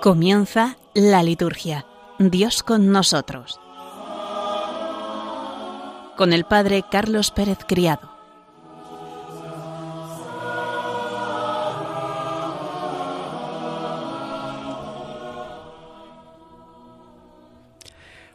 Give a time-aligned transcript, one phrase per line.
[0.00, 1.84] Comienza la liturgia.
[2.18, 3.60] Dios con nosotros.
[6.16, 8.10] Con el Padre Carlos Pérez Criado.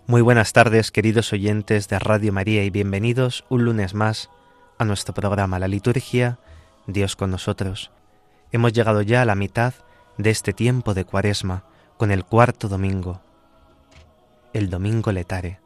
[0.06, 4.30] Muy buenas tardes, queridos oyentes de Radio María, y bienvenidos un lunes más
[4.78, 6.38] a nuestro programa La Liturgia,
[6.86, 7.90] Dios con nosotros.
[8.52, 9.74] Hemos llegado ya a la mitad
[10.24, 11.64] este tiempo de Cuaresma,
[11.98, 13.22] con el cuarto domingo,
[14.54, 15.60] el domingo letare.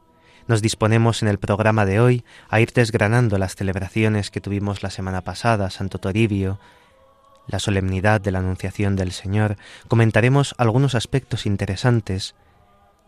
[0.48, 4.90] Nos disponemos en el programa de hoy a ir desgranando las celebraciones que tuvimos la
[4.90, 6.60] semana pasada, Santo Toribio,
[7.48, 9.58] la solemnidad de la Anunciación del Señor.
[9.88, 12.36] Comentaremos algunos aspectos interesantes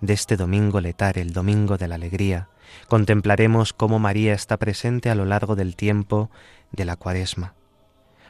[0.01, 2.47] de este domingo letare, el domingo de la alegría.
[2.87, 6.29] Contemplaremos cómo María está presente a lo largo del tiempo
[6.71, 7.53] de la Cuaresma.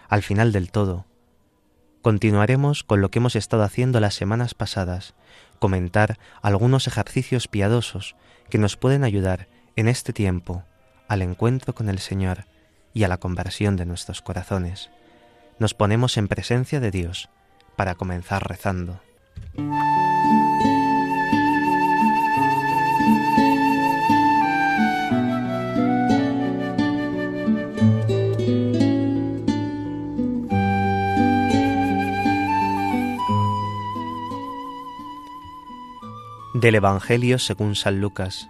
[0.10, 1.06] Al final del todo,
[2.02, 5.14] Continuaremos con lo que hemos estado haciendo las semanas pasadas,
[5.60, 8.16] comentar algunos ejercicios piadosos
[8.50, 10.64] que nos pueden ayudar en este tiempo
[11.08, 12.46] al encuentro con el Señor
[12.94, 14.90] y a la conversión de nuestros corazones.
[15.60, 17.30] Nos ponemos en presencia de Dios
[17.76, 19.00] para comenzar rezando.
[36.62, 38.48] Del Evangelio según San Lucas.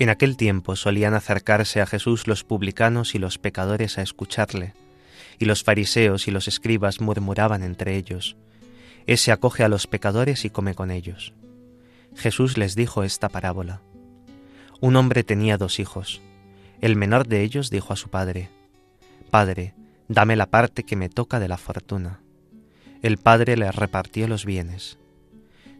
[0.00, 4.74] En aquel tiempo solían acercarse a Jesús los publicanos y los pecadores a escucharle,
[5.38, 8.36] y los fariseos y los escribas murmuraban entre ellos,
[9.06, 11.32] Ese acoge a los pecadores y come con ellos.
[12.16, 13.82] Jesús les dijo esta parábola.
[14.80, 16.20] Un hombre tenía dos hijos.
[16.80, 18.50] El menor de ellos dijo a su padre,
[19.30, 19.74] Padre,
[20.08, 22.20] dame la parte que me toca de la fortuna.
[23.00, 24.98] El padre le repartió los bienes.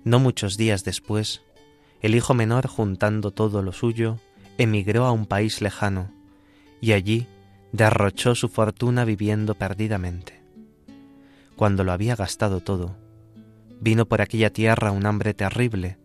[0.05, 1.43] No muchos días después,
[2.01, 4.19] el hijo menor, juntando todo lo suyo,
[4.57, 6.11] emigró a un país lejano,
[6.81, 7.27] y allí
[7.73, 10.41] derrochó su fortuna viviendo perdidamente.
[11.57, 12.97] Cuando lo había gastado todo,
[13.81, 15.99] vino por aquella tierra un hambre terrible,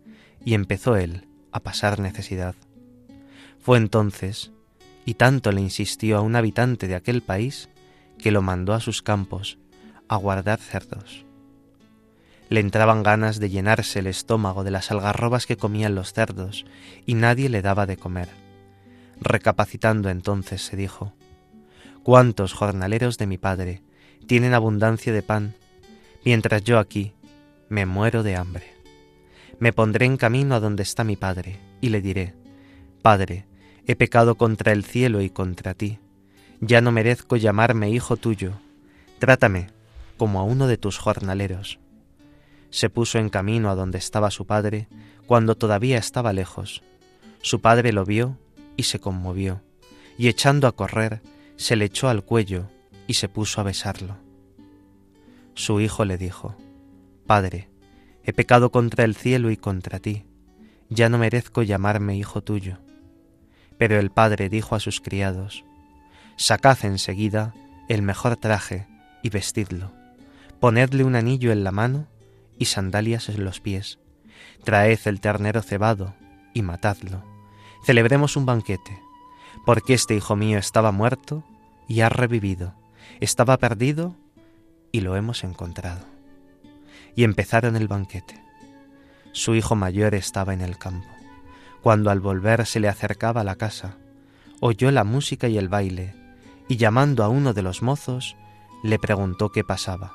[0.44, 2.54] y empezó él a pasar necesidad.
[3.58, 4.52] Fue entonces,
[5.04, 7.68] y tanto le insistió a un habitante de aquel país,
[8.18, 9.58] que lo mandó a sus campos
[10.08, 11.25] a guardar cerdos.
[12.48, 16.64] Le entraban ganas de llenarse el estómago de las algarrobas que comían los cerdos,
[17.04, 18.28] y nadie le daba de comer.
[19.20, 21.12] Recapacitando entonces se dijo,
[22.04, 23.82] ¿Cuántos jornaleros de mi padre
[24.28, 25.54] tienen abundancia de pan,
[26.24, 27.14] mientras yo aquí
[27.68, 28.74] me muero de hambre?
[29.58, 32.34] Me pondré en camino a donde está mi padre, y le diré,
[33.02, 33.46] Padre,
[33.86, 35.98] he pecado contra el cielo y contra ti,
[36.60, 38.52] ya no merezco llamarme hijo tuyo,
[39.18, 39.68] trátame
[40.16, 41.78] como a uno de tus jornaleros
[42.70, 44.88] se puso en camino a donde estaba su padre
[45.26, 46.82] cuando todavía estaba lejos.
[47.42, 48.38] Su padre lo vio
[48.76, 49.62] y se conmovió,
[50.18, 51.22] y echando a correr,
[51.56, 52.68] se le echó al cuello
[53.06, 54.16] y se puso a besarlo.
[55.54, 56.54] Su hijo le dijo,
[57.26, 57.70] Padre,
[58.24, 60.24] he pecado contra el cielo y contra ti,
[60.88, 62.78] ya no merezco llamarme hijo tuyo.
[63.78, 65.64] Pero el padre dijo a sus criados,
[66.36, 67.54] Sacad enseguida
[67.88, 68.86] el mejor traje
[69.22, 69.92] y vestidlo,
[70.60, 72.06] ponedle un anillo en la mano
[72.58, 73.98] y sandalias en los pies.
[74.64, 76.14] Traed el ternero cebado
[76.54, 77.22] y matadlo.
[77.84, 79.00] Celebremos un banquete,
[79.64, 81.44] porque este hijo mío estaba muerto
[81.88, 82.74] y ha revivido,
[83.20, 84.16] estaba perdido
[84.92, 86.04] y lo hemos encontrado.
[87.14, 88.42] Y empezaron el banquete.
[89.32, 91.08] Su hijo mayor estaba en el campo.
[91.82, 93.96] Cuando al volver se le acercaba a la casa,
[94.60, 96.14] oyó la música y el baile,
[96.68, 98.36] y llamando a uno de los mozos,
[98.82, 100.12] le preguntó qué pasaba.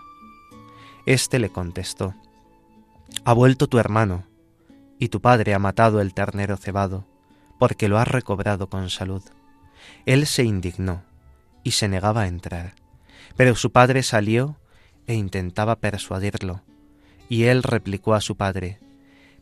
[1.06, 2.16] Este le contestó,
[3.24, 4.26] ha vuelto tu hermano,
[4.98, 7.06] y tu padre ha matado el ternero cebado,
[7.60, 9.24] porque lo ha recobrado con salud.
[10.06, 11.04] Él se indignó
[11.64, 12.76] y se negaba a entrar,
[13.36, 14.58] pero su padre salió
[15.08, 16.62] e intentaba persuadirlo,
[17.30, 18.80] y él replicó a su padre,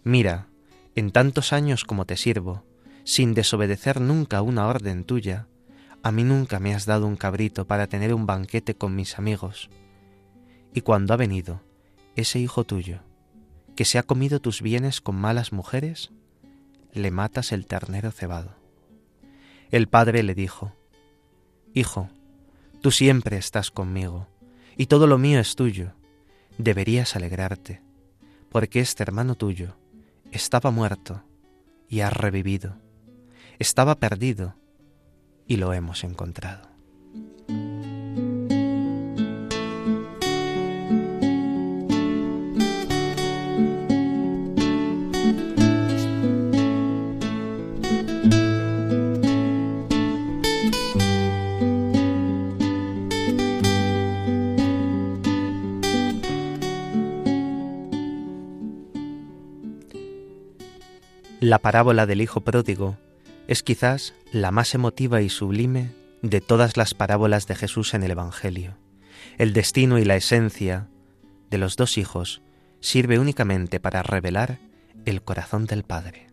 [0.03, 0.47] Mira,
[0.95, 2.63] en tantos años como te sirvo,
[3.03, 5.47] sin desobedecer nunca una orden tuya,
[6.03, 9.69] a mí nunca me has dado un cabrito para tener un banquete con mis amigos.
[10.73, 11.61] Y cuando ha venido
[12.15, 13.01] ese hijo tuyo,
[13.79, 16.11] que se ha comido tus bienes con malas mujeres,
[16.91, 18.57] le matas el ternero cebado.
[19.71, 20.73] El padre le dijo,
[21.73, 22.09] Hijo,
[22.81, 24.27] tú siempre estás conmigo,
[24.75, 25.93] y todo lo mío es tuyo.
[26.57, 27.81] Deberías alegrarte,
[28.51, 29.77] porque este hermano tuyo
[30.33, 31.23] estaba muerto
[31.87, 32.75] y ha revivido,
[33.59, 34.55] estaba perdido
[35.47, 36.68] y lo hemos encontrado.
[61.49, 62.95] La parábola del Hijo Pródigo
[63.47, 65.89] es quizás la más emotiva y sublime
[66.21, 68.77] de todas las parábolas de Jesús en el Evangelio.
[69.39, 70.89] El destino y la esencia
[71.49, 72.43] de los dos hijos
[72.81, 74.59] sirve únicamente para revelar
[75.07, 76.27] el corazón del Padre.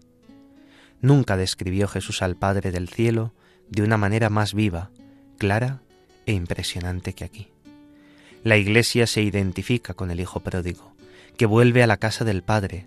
[1.01, 3.33] Nunca describió Jesús al Padre del cielo
[3.71, 4.91] de una manera más viva,
[5.39, 5.81] clara
[6.27, 7.49] e impresionante que aquí.
[8.45, 10.95] La Iglesia se identifica con el Hijo pródigo,
[11.39, 12.87] que vuelve a la casa del Padre,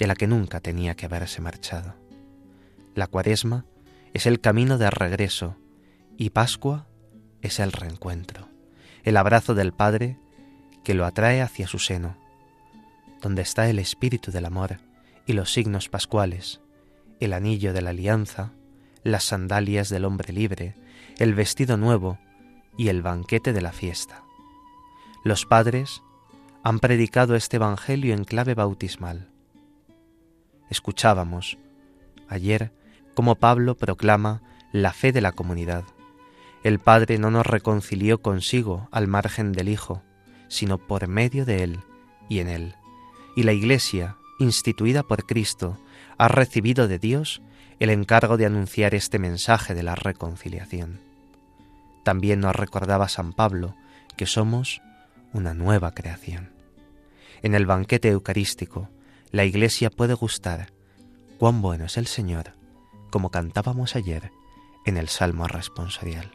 [0.00, 1.94] de la que nunca tenía que haberse marchado.
[2.94, 3.66] La Cuaresma
[4.14, 5.56] es el camino de regreso
[6.16, 6.86] y Pascua
[7.42, 8.48] es el reencuentro,
[9.04, 10.18] el abrazo del Padre
[10.84, 12.16] que lo atrae hacia su seno,
[13.20, 14.78] donde está el espíritu del amor
[15.26, 16.62] y los signos pascuales,
[17.20, 18.52] el anillo de la alianza,
[19.04, 20.74] las sandalias del hombre libre,
[21.18, 22.18] el vestido nuevo
[22.78, 24.24] y el banquete de la fiesta.
[25.24, 26.02] Los padres
[26.62, 29.29] han predicado este Evangelio en clave bautismal.
[30.70, 31.58] Escuchábamos
[32.28, 32.72] ayer
[33.14, 34.40] cómo Pablo proclama
[34.72, 35.84] la fe de la comunidad.
[36.62, 40.02] El Padre no nos reconcilió consigo al margen del Hijo,
[40.48, 41.80] sino por medio de Él
[42.28, 42.74] y en Él.
[43.34, 45.76] Y la Iglesia, instituida por Cristo,
[46.18, 47.42] ha recibido de Dios
[47.80, 51.00] el encargo de anunciar este mensaje de la reconciliación.
[52.04, 53.74] También nos recordaba San Pablo
[54.16, 54.82] que somos
[55.32, 56.50] una nueva creación.
[57.42, 58.88] En el banquete eucarístico,
[59.32, 60.72] la Iglesia puede gustar
[61.38, 62.54] cuán bueno es el Señor,
[63.10, 64.32] como cantábamos ayer
[64.84, 66.30] en el Salmo responsorial.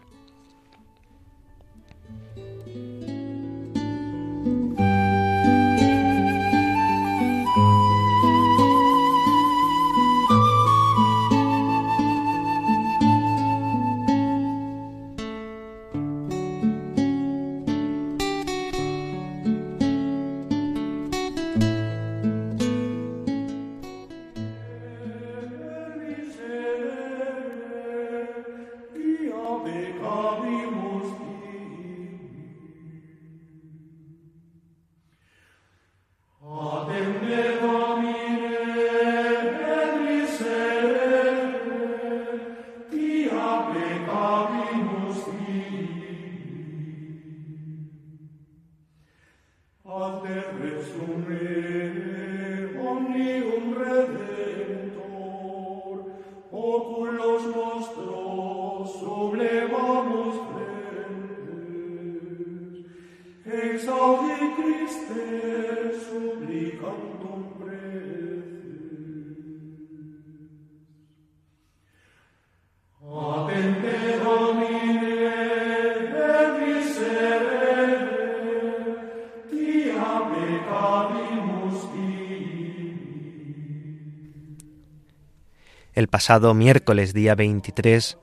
[86.06, 88.20] El pasado miércoles día 23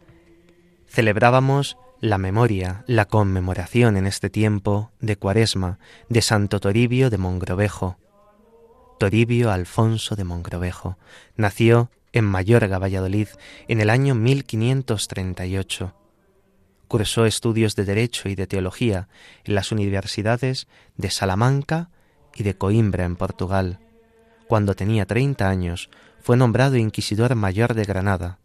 [0.87, 7.99] celebrábamos la memoria, la conmemoración en este tiempo de Cuaresma de Santo Toribio de Mongrovejo.
[9.01, 10.97] Toribio Alfonso de Mongrovejo
[11.35, 13.27] nació en Mayorga, Valladolid,
[13.67, 15.93] en el año 1538.
[16.87, 19.09] Cursó estudios de Derecho y de Teología
[19.43, 21.91] en las universidades de Salamanca
[22.33, 23.81] y de Coimbra, en Portugal.
[24.47, 25.91] Cuando tenía 30 años,
[26.23, 28.39] fue nombrado inquisidor mayor de Granada.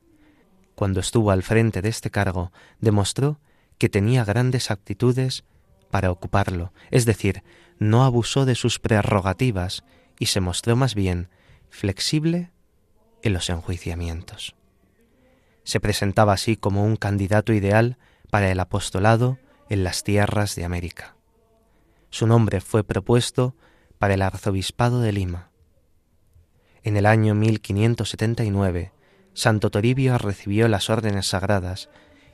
[0.75, 3.39] Cuando estuvo al frente de este cargo, demostró
[3.77, 5.43] que tenía grandes aptitudes
[5.91, 7.43] para ocuparlo, es decir,
[7.77, 9.83] no abusó de sus prerrogativas
[10.19, 11.29] y se mostró más bien
[11.69, 12.51] flexible
[13.21, 14.55] en los enjuiciamientos.
[15.63, 17.97] Se presentaba así como un candidato ideal
[18.31, 19.37] para el apostolado
[19.69, 21.15] en las tierras de América.
[22.09, 23.55] Su nombre fue propuesto
[23.99, 25.46] para el arzobispado de Lima.
[26.87, 28.93] En el año 1579,
[29.33, 31.89] Santo Toribio recibió las órdenes sagradas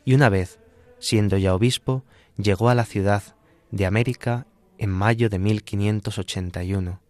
[0.06, 0.60] y una vez,
[1.00, 2.04] siendo ya obispo,
[2.38, 3.24] llegó a la ciudad
[3.72, 4.46] de América
[4.78, 7.02] en mayo de 1581.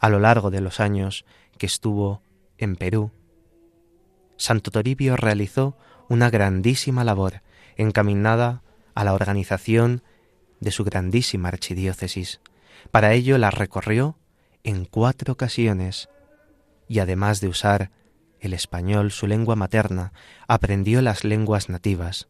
[0.00, 1.24] A lo largo de los años
[1.58, 2.22] que estuvo
[2.58, 3.12] en Perú,
[4.36, 5.76] Santo Toribio realizó
[6.08, 7.42] una grandísima labor
[7.76, 8.64] encaminada
[8.96, 10.02] a la organización
[10.58, 12.40] de su grandísima archidiócesis.
[12.90, 14.18] Para ello la recorrió
[14.64, 16.08] en cuatro ocasiones
[16.88, 17.90] y además de usar
[18.40, 20.12] el español, su lengua materna,
[20.46, 22.28] aprendió las lenguas nativas,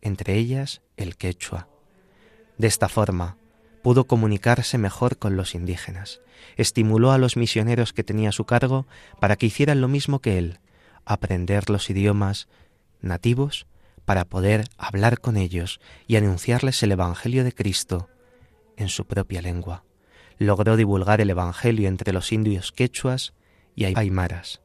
[0.00, 1.68] entre ellas el quechua.
[2.58, 3.36] De esta forma,
[3.82, 6.20] pudo comunicarse mejor con los indígenas.
[6.56, 8.86] Estimuló a los misioneros que tenía a su cargo
[9.20, 10.58] para que hicieran lo mismo que él,
[11.04, 12.48] aprender los idiomas
[13.00, 13.66] nativos
[14.04, 18.08] para poder hablar con ellos y anunciarles el Evangelio de Cristo
[18.76, 19.84] en su propia lengua.
[20.38, 23.34] Logró divulgar el Evangelio entre los indios quechuas
[23.74, 24.60] y aymaras.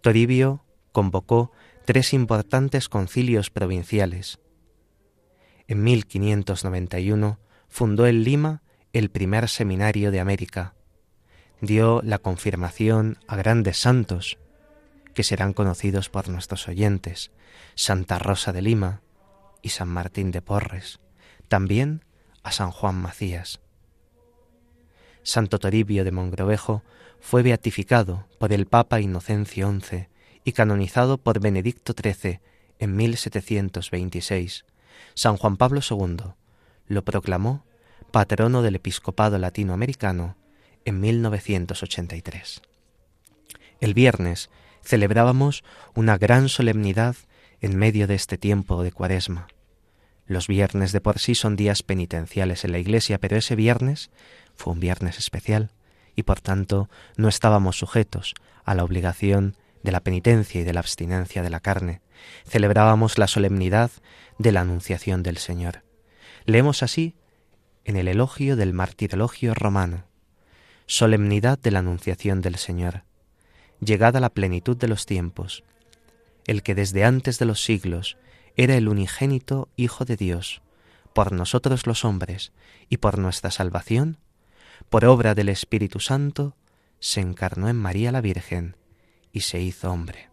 [0.00, 1.52] Toribio convocó
[1.84, 4.38] tres importantes concilios provinciales.
[5.66, 10.74] En 1591 fundó en Lima el primer seminario de América.
[11.60, 14.38] Dio la confirmación a grandes santos,
[15.14, 17.32] que serán conocidos por nuestros oyentes,
[17.74, 19.02] Santa Rosa de Lima
[19.62, 21.00] y San Martín de Porres,
[21.48, 22.04] también
[22.42, 23.60] a San Juan Macías.
[25.22, 26.82] Santo Toribio de Mongrovejo
[27.20, 30.08] fue beatificado por el Papa Inocencio XI
[30.44, 32.40] y canonizado por Benedicto XIII
[32.78, 34.64] en 1726.
[35.14, 36.16] San Juan Pablo II
[36.86, 37.64] lo proclamó
[38.10, 40.36] patrono del episcopado latinoamericano
[40.84, 42.62] en 1983.
[43.80, 44.50] El viernes
[44.82, 47.16] celebrábamos una gran solemnidad
[47.60, 49.48] en medio de este tiempo de cuaresma.
[50.26, 54.10] Los viernes de por sí son días penitenciales en la iglesia, pero ese viernes
[54.56, 55.70] fue un viernes especial
[56.18, 58.34] y por tanto no estábamos sujetos
[58.64, 62.00] a la obligación de la penitencia y de la abstinencia de la carne.
[62.44, 63.92] Celebrábamos la solemnidad
[64.36, 65.84] de la Anunciación del Señor.
[66.44, 67.14] Leemos así
[67.84, 70.06] en el elogio del martirologio romano,
[70.86, 73.04] solemnidad de la Anunciación del Señor,
[73.78, 75.62] llegada la plenitud de los tiempos,
[76.48, 78.18] el que desde antes de los siglos
[78.56, 80.62] era el unigénito Hijo de Dios,
[81.14, 82.50] por nosotros los hombres
[82.88, 84.18] y por nuestra salvación,
[84.88, 86.56] por obra del Espíritu Santo,
[86.98, 88.76] se encarnó en María la Virgen
[89.32, 90.30] y se hizo hombre.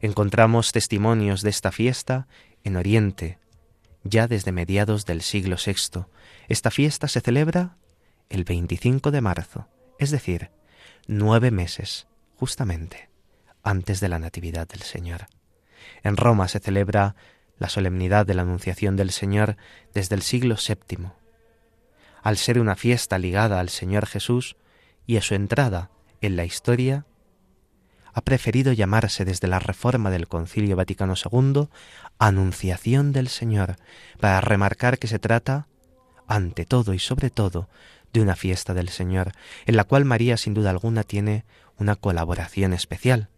[0.00, 2.26] Encontramos testimonios de esta fiesta
[2.64, 3.38] en Oriente,
[4.02, 6.06] ya desde mediados del siglo VI.
[6.48, 7.76] Esta fiesta se celebra
[8.28, 10.50] el 25 de marzo, es decir,
[11.06, 13.10] nueve meses, justamente,
[13.62, 15.26] antes de la Natividad del Señor.
[16.02, 17.16] En Roma se celebra
[17.58, 19.56] la solemnidad de la Anunciación del Señor
[19.92, 21.10] desde el siglo VII
[22.22, 24.56] al ser una fiesta ligada al Señor Jesús
[25.06, 27.06] y a su entrada en la historia,
[28.12, 31.68] ha preferido llamarse desde la reforma del Concilio Vaticano II
[32.18, 33.76] Anunciación del Señor,
[34.18, 35.68] para remarcar que se trata,
[36.26, 37.68] ante todo y sobre todo,
[38.12, 39.32] de una fiesta del Señor,
[39.66, 41.44] en la cual María sin duda alguna tiene
[41.78, 43.28] una colaboración especial.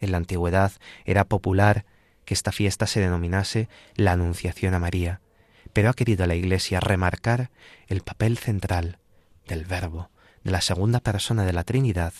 [0.00, 0.72] En la antigüedad
[1.04, 1.84] era popular
[2.24, 5.20] que esta fiesta se denominase la Anunciación a María,
[5.78, 7.52] pero ha querido la Iglesia remarcar
[7.86, 8.98] el papel central
[9.46, 10.10] del Verbo,
[10.42, 12.12] de la segunda persona de la Trinidad,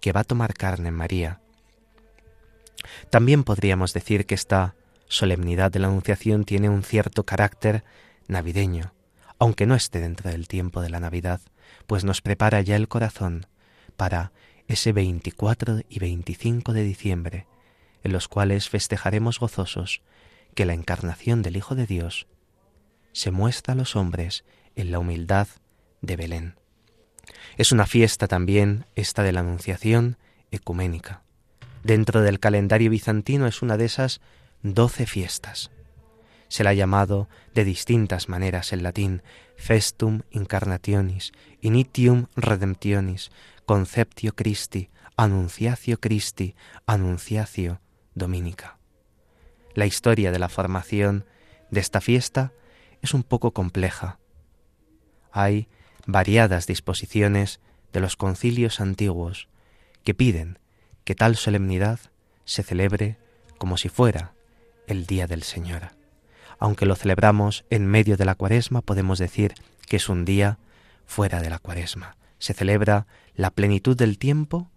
[0.00, 1.40] que va a tomar carne en María.
[3.10, 4.74] También podríamos decir que esta
[5.06, 7.84] solemnidad de la Anunciación tiene un cierto carácter
[8.26, 8.94] navideño,
[9.38, 11.40] aunque no esté dentro del tiempo de la Navidad,
[11.86, 13.46] pues nos prepara ya el corazón
[13.96, 14.32] para
[14.66, 17.46] ese 24 y 25 de diciembre,
[18.02, 20.02] en los cuales festejaremos gozosos
[20.56, 22.26] que la encarnación del Hijo de Dios
[23.14, 24.44] se muestra a los hombres
[24.76, 25.48] en la humildad
[26.02, 26.56] de Belén.
[27.56, 30.18] Es una fiesta también esta de la Anunciación
[30.50, 31.22] ecuménica.
[31.84, 34.20] Dentro del calendario bizantino es una de esas
[34.62, 35.70] doce fiestas.
[36.48, 39.22] Se la ha llamado de distintas maneras en latín
[39.56, 43.30] Festum Incarnationis, Initium Redemptionis,
[43.64, 46.56] Conceptio Christi, Anunciatio Christi,
[46.86, 47.80] Anunciatio
[48.14, 48.78] Dominica.
[49.74, 51.24] La historia de la formación
[51.70, 52.52] de esta fiesta
[53.04, 54.18] es un poco compleja.
[55.30, 55.68] Hay
[56.06, 57.60] variadas disposiciones
[57.92, 59.48] de los concilios antiguos
[60.04, 60.58] que piden
[61.04, 62.00] que tal solemnidad
[62.46, 63.18] se celebre
[63.58, 64.32] como si fuera
[64.86, 65.90] el día del Señor.
[66.58, 69.52] Aunque lo celebramos en medio de la cuaresma, podemos decir
[69.86, 70.58] que es un día
[71.04, 72.16] fuera de la cuaresma.
[72.38, 74.70] Se celebra la plenitud del tiempo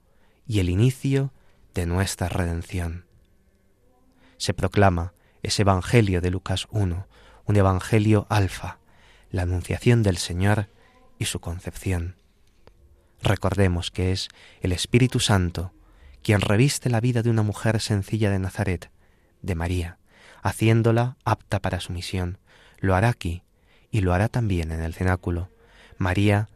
[0.45, 1.31] y el inicio
[1.73, 3.05] de nuestra redención.
[4.35, 7.07] Se proclama ese Evangelio de Lucas 1
[7.47, 8.77] un Evangelio alfa,
[9.31, 10.67] la anunciación del Señor
[11.17, 12.15] y su concepción.
[13.23, 14.27] Recordemos que es
[14.61, 15.73] el Espíritu Santo
[16.21, 18.91] quien reviste la vida de una mujer sencilla de Nazaret,
[19.41, 19.97] de María,
[20.41, 22.37] haciéndola apta para su misión.
[22.79, 23.43] Lo hará aquí
[23.91, 25.49] y lo hará también en el cenáculo.
[25.97, 26.49] María,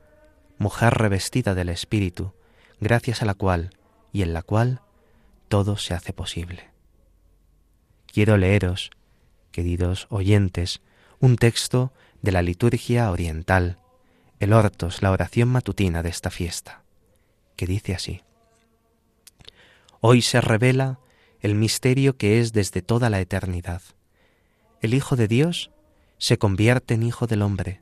[0.58, 2.34] mujer revestida del Espíritu,
[2.82, 3.78] gracias a la cual
[4.12, 4.82] y en la cual
[5.48, 6.70] todo se hace posible.
[8.08, 8.92] Quiero leeros
[9.52, 10.82] queridos oyentes,
[11.20, 13.78] un texto de la liturgia oriental,
[14.40, 16.84] el Hortos, la oración matutina de esta fiesta,
[17.56, 18.22] que dice así.
[20.00, 21.00] Hoy se revela
[21.42, 23.82] el misterio que es desde toda la eternidad.
[24.82, 25.72] El Hijo de Dios
[26.18, 27.82] se convierte en Hijo del hombre,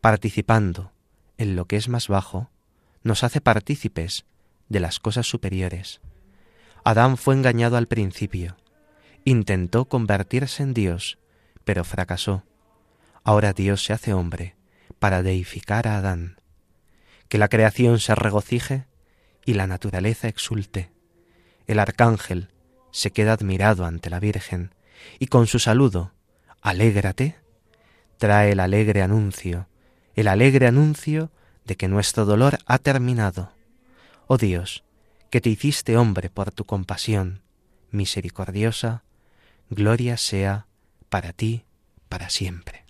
[0.00, 0.92] participando
[1.38, 2.50] en lo que es más bajo,
[3.02, 4.24] nos hace partícipes
[4.68, 6.00] de las cosas superiores.
[6.84, 8.56] Adán fue engañado al principio,
[9.28, 11.18] Intentó convertirse en Dios,
[11.64, 12.44] pero fracasó.
[13.24, 14.54] Ahora Dios se hace hombre
[15.00, 16.40] para deificar a Adán.
[17.28, 18.86] Que la creación se regocije
[19.44, 20.92] y la naturaleza exulte.
[21.66, 22.50] el arcángel
[22.92, 24.72] se queda admirado ante la Virgen
[25.18, 26.12] y con su saludo,
[26.62, 27.34] alégrate,
[28.18, 29.66] trae el alegre anuncio,
[30.14, 31.32] el alegre anuncio
[31.64, 33.50] de que nuestro dolor ha terminado.
[34.28, 34.84] Oh Dios,
[35.30, 37.42] que te hiciste hombre por tu compasión
[37.90, 39.02] misericordiosa,
[39.70, 40.66] gloria sea
[41.08, 41.64] para ti
[42.08, 42.84] para siempre.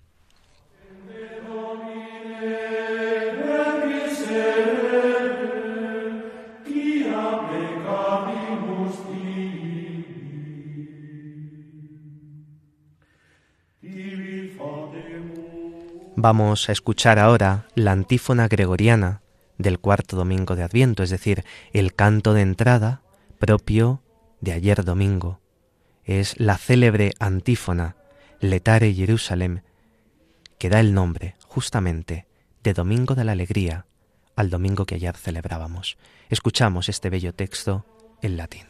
[16.19, 19.21] Vamos a escuchar ahora la antífona gregoriana
[19.59, 23.01] del cuarto domingo de Adviento, es decir, el canto de entrada
[23.37, 24.01] propio
[24.41, 25.39] de ayer domingo.
[26.07, 27.97] Es la célebre antífona
[28.39, 29.61] Letare Jerusalem,
[30.57, 32.25] que da el nombre justamente
[32.63, 33.85] de Domingo de la Alegría
[34.37, 35.97] al domingo que ayer celebrábamos.
[36.29, 37.85] Escuchamos este bello texto
[38.21, 38.67] en latín.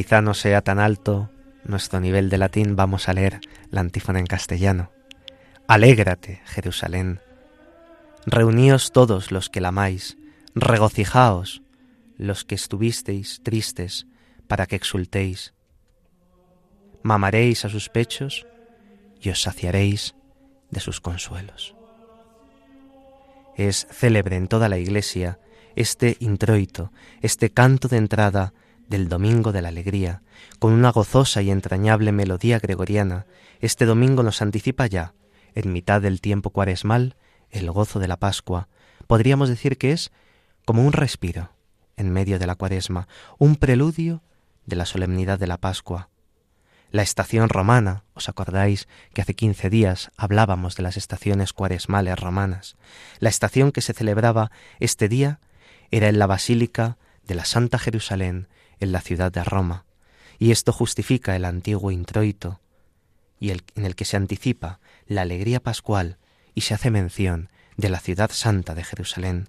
[0.00, 1.28] Quizá no sea tan alto
[1.62, 3.38] nuestro nivel de latín, vamos a leer
[3.70, 4.90] la antífona en castellano.
[5.68, 7.20] Alégrate, Jerusalén.
[8.24, 10.16] Reuníos todos los que la amáis,
[10.54, 11.60] regocijaos
[12.16, 14.06] los que estuvisteis tristes,
[14.48, 15.52] para que exultéis.
[17.02, 18.46] Mamaréis a sus pechos
[19.20, 20.14] y os saciaréis
[20.70, 21.76] de sus consuelos.
[23.54, 25.38] Es célebre en toda la Iglesia
[25.76, 28.54] este introito, este canto de entrada
[28.90, 30.20] del Domingo de la Alegría,
[30.58, 33.24] con una gozosa y entrañable melodía gregoriana,
[33.60, 35.14] este domingo nos anticipa ya,
[35.54, 37.16] en mitad del tiempo cuaresmal,
[37.50, 38.68] el gozo de la Pascua.
[39.06, 40.10] Podríamos decir que es
[40.64, 41.52] como un respiro
[41.96, 43.06] en medio de la cuaresma,
[43.38, 44.22] un preludio
[44.66, 46.08] de la solemnidad de la Pascua.
[46.90, 52.76] La estación romana, ¿os acordáis que hace quince días hablábamos de las estaciones cuaresmales romanas?
[53.20, 54.50] La estación que se celebraba
[54.80, 55.38] este día
[55.92, 58.48] era en la Basílica de la Santa Jerusalén,
[58.80, 59.84] en la ciudad de Roma,
[60.38, 62.60] y esto justifica el antiguo introito,
[63.38, 66.18] y en el que se anticipa la alegría pascual
[66.54, 69.48] y se hace mención de la ciudad santa de Jerusalén.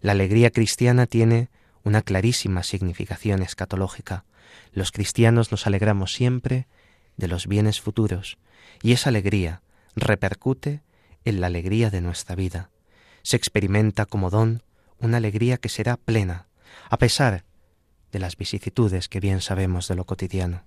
[0.00, 1.48] La alegría cristiana tiene
[1.84, 4.24] una clarísima significación escatológica.
[4.72, 6.66] Los cristianos nos alegramos siempre
[7.16, 8.38] de los bienes futuros,
[8.82, 9.62] y esa alegría
[9.94, 10.82] repercute
[11.24, 12.70] en la alegría de nuestra vida.
[13.22, 14.62] Se experimenta como don
[14.98, 16.46] una alegría que será plena,
[16.90, 17.44] a pesar
[18.12, 20.64] de las vicisitudes que bien sabemos de lo cotidiano,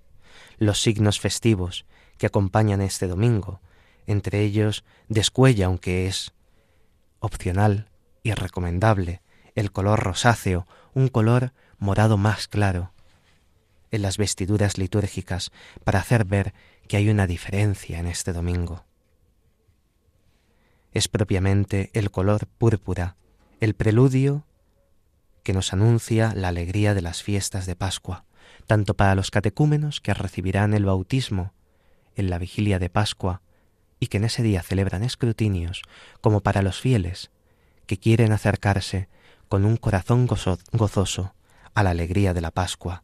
[0.57, 1.85] los signos festivos
[2.17, 3.61] que acompañan este domingo,
[4.07, 6.33] entre ellos descuella, aunque es
[7.19, 7.89] opcional
[8.23, 9.21] y recomendable,
[9.55, 12.93] el color rosáceo, un color morado más claro,
[13.91, 15.51] en las vestiduras litúrgicas
[15.83, 16.53] para hacer ver
[16.87, 18.85] que hay una diferencia en este domingo.
[20.93, 23.15] Es propiamente el color púrpura,
[23.59, 24.45] el preludio
[25.43, 28.25] que nos anuncia la alegría de las fiestas de Pascua,
[28.67, 31.53] tanto para los catecúmenos que recibirán el bautismo
[32.15, 33.41] en la vigilia de Pascua
[33.99, 35.81] y que en ese día celebran escrutinios,
[36.21, 37.31] como para los fieles
[37.85, 39.09] que quieren acercarse
[39.47, 41.33] con un corazón gozoso
[41.73, 43.03] a la alegría de la Pascua.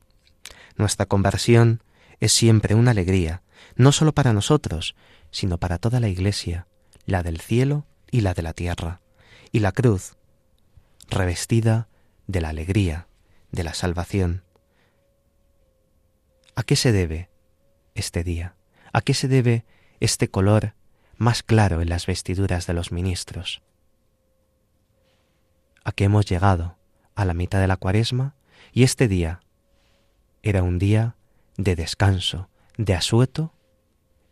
[0.76, 1.84] Nuestra conversión
[2.19, 3.43] es siempre una alegría,
[3.76, 4.95] no sólo para nosotros,
[5.32, 6.67] sino para toda la Iglesia,
[7.06, 9.02] la del cielo y la de la tierra,
[9.52, 10.15] y la cruz,
[11.10, 11.88] revestida
[12.27, 13.07] de la alegría,
[13.51, 14.43] de la salvación.
[16.55, 17.29] ¿A qué se debe
[17.95, 18.55] este día?
[18.93, 19.65] ¿A qué se debe
[19.99, 20.73] este color
[21.15, 23.61] más claro en las vestiduras de los ministros?
[25.83, 26.77] ¿A qué hemos llegado
[27.15, 28.35] a la mitad de la cuaresma
[28.71, 29.39] y este día
[30.43, 31.15] era un día
[31.57, 33.53] de descanso, de asueto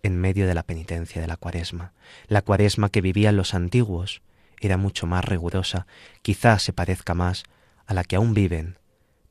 [0.03, 1.93] en medio de la penitencia de la cuaresma,
[2.27, 4.21] la cuaresma que vivían los antiguos
[4.59, 5.87] era mucho más rigurosa,
[6.21, 7.43] quizás se parezca más
[7.85, 8.77] a la que aún viven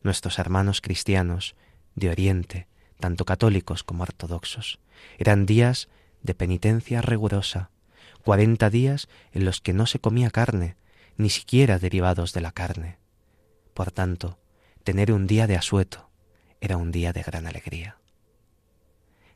[0.02, 1.56] nuestros hermanos cristianos
[1.94, 2.68] de Oriente,
[3.00, 4.78] tanto católicos como ortodoxos.
[5.18, 5.88] Eran días
[6.22, 7.70] de penitencia rigurosa,
[8.22, 10.76] cuarenta días en los que no se comía carne,
[11.16, 12.98] ni siquiera derivados de la carne.
[13.72, 14.38] Por tanto,
[14.82, 16.10] tener un día de asueto
[16.60, 17.98] era un día de gran alegría.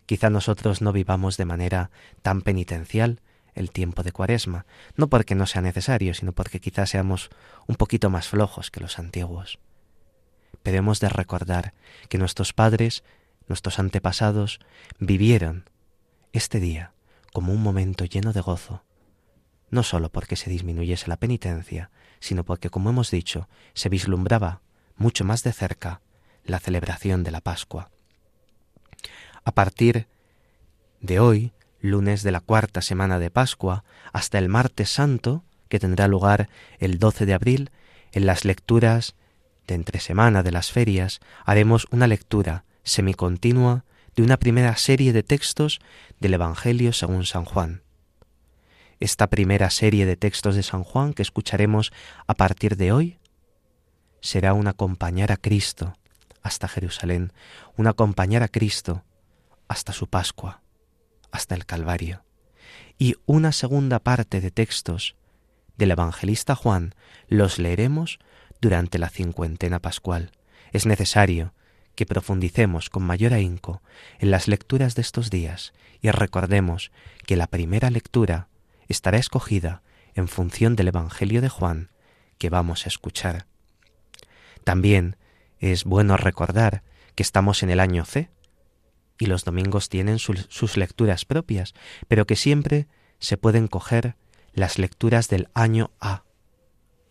[0.06, 1.90] Quizá nosotros no vivamos de manera
[2.22, 3.20] tan penitencial
[3.58, 4.66] el tiempo de cuaresma,
[4.96, 7.30] no porque no sea necesario, sino porque quizá seamos
[7.66, 9.58] un poquito más flojos que los antiguos.
[10.62, 11.74] Pero hemos de recordar
[12.08, 13.04] que nuestros padres,
[13.48, 14.60] nuestros antepasados,
[14.98, 15.68] vivieron
[16.32, 16.92] este día
[17.32, 18.84] como un momento lleno de gozo,
[19.70, 21.90] no sólo porque se disminuyese la penitencia,
[22.20, 24.62] sino porque, como hemos dicho, se vislumbraba
[24.96, 26.00] mucho más de cerca
[26.44, 27.90] la celebración de la Pascua.
[29.44, 30.06] A partir
[31.00, 36.08] de hoy, lunes de la cuarta semana de Pascua, hasta el martes santo, que tendrá
[36.08, 37.70] lugar el 12 de abril,
[38.12, 39.14] en las lecturas
[39.66, 43.84] de entre semana de las ferias, haremos una lectura semicontinua
[44.16, 45.80] de una primera serie de textos
[46.18, 47.82] del Evangelio según San Juan.
[48.98, 51.92] Esta primera serie de textos de San Juan que escucharemos
[52.26, 53.18] a partir de hoy
[54.20, 55.94] será un acompañar a Cristo
[56.42, 57.32] hasta Jerusalén,
[57.76, 59.04] un acompañar a Cristo
[59.68, 60.62] hasta su Pascua,
[61.30, 62.24] hasta el Calvario.
[62.98, 65.16] Y una segunda parte de textos
[65.76, 66.94] del evangelista Juan
[67.28, 68.18] los leeremos
[68.60, 70.32] durante la cincuentena pascual.
[70.72, 71.54] Es necesario
[71.94, 73.82] que profundicemos con mayor ahínco
[74.18, 76.92] en las lecturas de estos días y recordemos
[77.26, 78.48] que la primera lectura
[78.88, 79.82] estará escogida
[80.14, 81.90] en función del Evangelio de Juan
[82.38, 83.46] que vamos a escuchar.
[84.64, 85.16] También
[85.58, 86.82] es bueno recordar
[87.14, 88.30] que estamos en el año C,
[89.18, 91.74] y los domingos tienen sus lecturas propias,
[92.06, 92.86] pero que siempre
[93.18, 94.16] se pueden coger
[94.52, 96.24] las lecturas del año A,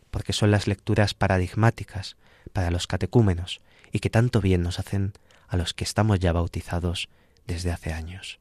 [0.10, 2.18] porque son las lecturas paradigmáticas
[2.54, 5.14] para los catecúmenos y que tanto bien nos hacen
[5.48, 7.10] a los que estamos ya bautizados
[7.46, 8.40] desde hace años.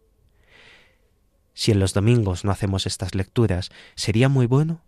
[1.54, 4.82] Si en los domingos no hacemos estas lecturas, sería muy bueno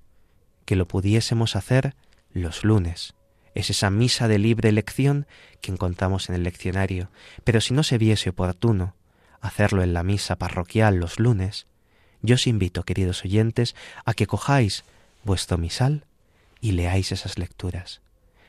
[0.64, 1.94] que lo pudiésemos hacer
[2.32, 3.14] los lunes,
[3.54, 5.26] es esa misa de libre elección
[5.60, 7.10] que encontramos en el leccionario,
[7.44, 8.94] pero si no se viese oportuno
[9.40, 11.66] hacerlo en la misa parroquial los lunes,
[12.22, 14.84] yo os invito, queridos oyentes, a que cojáis
[15.24, 16.04] vuestro misal
[16.60, 18.00] y leáis esas lecturas.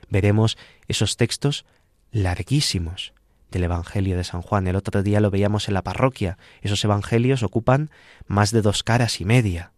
[0.10, 0.58] Veremos
[0.88, 1.66] esos textos
[2.12, 3.14] larguísimos
[3.52, 4.68] del Evangelio de San Juan.
[4.68, 6.38] El otro día lo veíamos en la parroquia.
[6.62, 7.92] Esos evangelios ocupan
[8.28, 9.72] más de dos caras y media.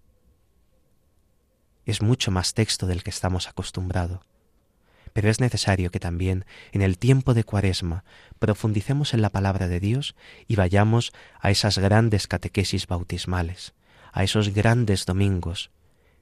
[1.86, 4.22] Es mucho más texto del que estamos acostumbrados
[5.13, 8.04] pero es necesario que también en el tiempo de Cuaresma
[8.39, 10.15] profundicemos en la palabra de Dios
[10.47, 13.74] y vayamos a esas grandes catequesis bautismales,
[14.12, 15.71] a esos grandes domingos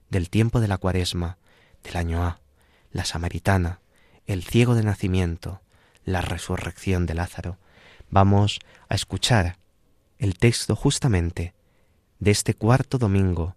[0.09, 1.37] del tiempo de la Cuaresma,
[1.83, 2.39] del año A,
[2.91, 3.79] la Samaritana,
[4.25, 5.61] el ciego de nacimiento,
[6.03, 7.57] la resurrección de Lázaro.
[8.09, 9.57] Vamos a escuchar
[10.17, 11.53] el texto justamente
[12.19, 13.55] de este cuarto domingo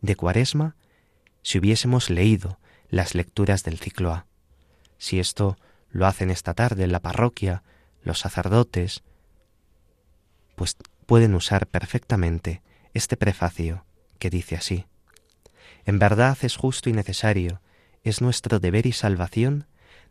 [0.00, 0.76] de Cuaresma
[1.42, 4.26] si hubiésemos leído las lecturas del ciclo A.
[5.00, 5.56] Si esto
[5.88, 7.62] lo hacen esta tarde en la parroquia,
[8.02, 9.02] los sacerdotes,
[10.56, 13.86] pues pueden usar perfectamente este prefacio
[14.18, 14.84] que dice así.
[15.86, 17.62] En verdad es justo y necesario,
[18.04, 19.66] es nuestro deber y salvación,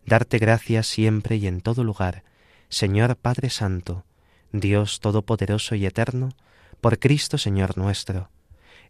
[0.07, 2.23] darte gracias siempre y en todo lugar,
[2.67, 4.05] Señor Padre Santo,
[4.51, 6.29] Dios Todopoderoso y Eterno,
[6.81, 8.31] por Cristo Señor nuestro,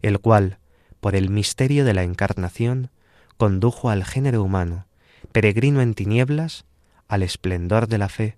[0.00, 0.60] el cual,
[1.00, 2.90] por el misterio de la encarnación,
[3.36, 4.86] condujo al género humano,
[5.32, 6.64] peregrino en tinieblas,
[7.08, 8.36] al esplendor de la fe,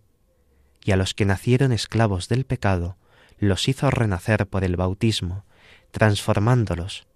[0.85, 2.97] y a los que nacieron esclavos del pecado,
[3.39, 5.45] los hizo renacer por el bautismo,
[5.91, 7.07] transformándolos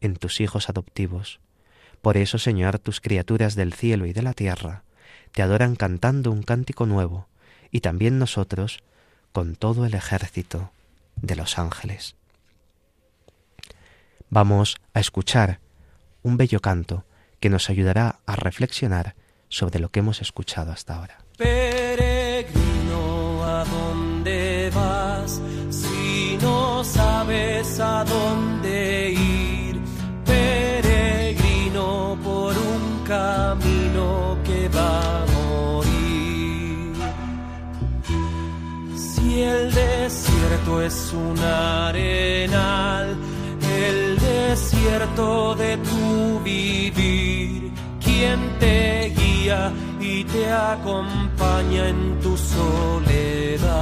[0.00, 1.40] en tus hijos adoptivos.
[2.02, 4.84] Por eso, Señor, tus criaturas del cielo y de la tierra
[5.32, 7.28] te adoran cantando un cántico nuevo,
[7.70, 8.82] y también nosotros
[9.32, 10.70] con todo el ejército
[11.16, 12.16] de los ángeles.
[14.30, 15.60] Vamos a escuchar
[16.22, 17.04] un bello canto
[17.40, 19.14] que nos ayudará a reflexionar
[19.48, 21.18] sobre lo que hemos escuchado hasta ahora.
[21.36, 25.40] Peregrino, ¿a dónde vas?
[25.70, 29.80] Si no sabes a dónde ir,
[30.24, 36.94] peregrino por un camino que va a morir.
[38.96, 43.16] Si el desierto es un arenal,
[43.62, 44.07] el
[44.48, 47.70] desierto de tu vivir,
[48.02, 53.78] quien te guía y te acompaña en tu soledad.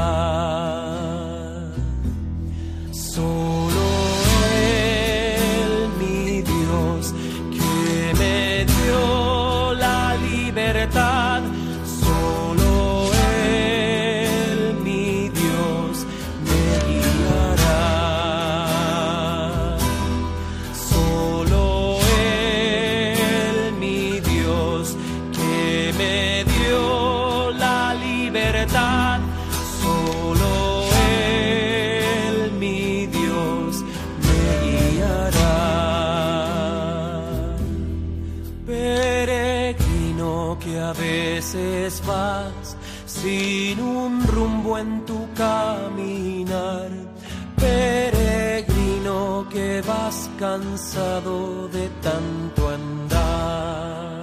[50.38, 54.22] Cansado de tanto andar.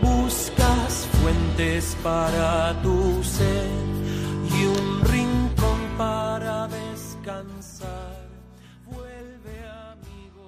[0.00, 3.68] Buscas fuentes para tu sed
[4.44, 8.26] y un rincón para descansar.
[8.86, 10.46] Vuelve amigo.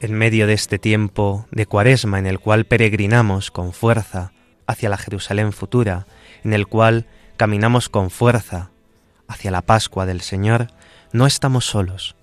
[0.00, 4.32] En medio de este tiempo de cuaresma en el cual peregrinamos con fuerza
[4.66, 6.06] hacia la Jerusalén futura,
[6.44, 8.70] en el cual caminamos con fuerza
[9.28, 10.68] hacia la Pascua del Señor,
[11.12, 12.16] no estamos solos.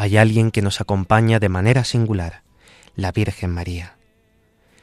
[0.00, 2.44] Hay alguien que nos acompaña de manera singular,
[2.94, 3.96] la Virgen María.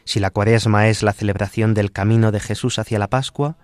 [0.04, 3.56] Si la cuaresma es la celebración del camino de Jesús hacia la Pascua,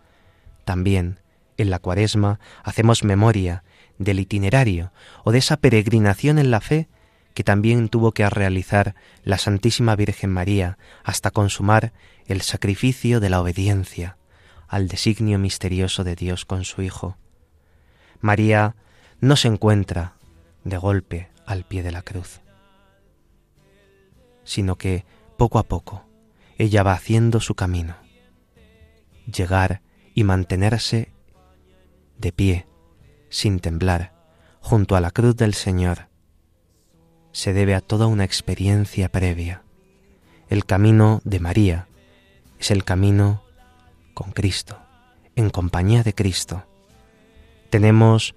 [0.64, 1.20] también
[1.58, 3.66] en la cuaresma hacemos memoria
[3.98, 4.94] del itinerario
[5.26, 6.88] o de esa peregrinación en la fe
[7.34, 11.92] que también tuvo que realizar la Santísima Virgen María hasta consumar
[12.28, 14.16] el sacrificio de la obediencia
[14.70, 17.18] al designio misterioso de Dios con su Hijo.
[18.22, 18.78] María
[19.20, 20.14] no se encuentra
[20.64, 22.42] de golpe al pie de la cruz,
[24.44, 25.06] sino que
[25.38, 26.06] poco a poco
[26.58, 27.96] ella va haciendo su camino,
[29.26, 29.82] llegar
[30.14, 31.12] y mantenerse
[32.18, 32.68] de pie,
[33.30, 34.14] sin temblar,
[34.60, 36.10] junto a la cruz del Señor,
[37.32, 39.64] se debe a toda una experiencia previa.
[40.50, 41.88] El camino de María
[42.60, 43.42] es el camino
[44.14, 44.78] con Cristo,
[45.36, 46.66] en compañía de Cristo.
[47.70, 48.36] Tenemos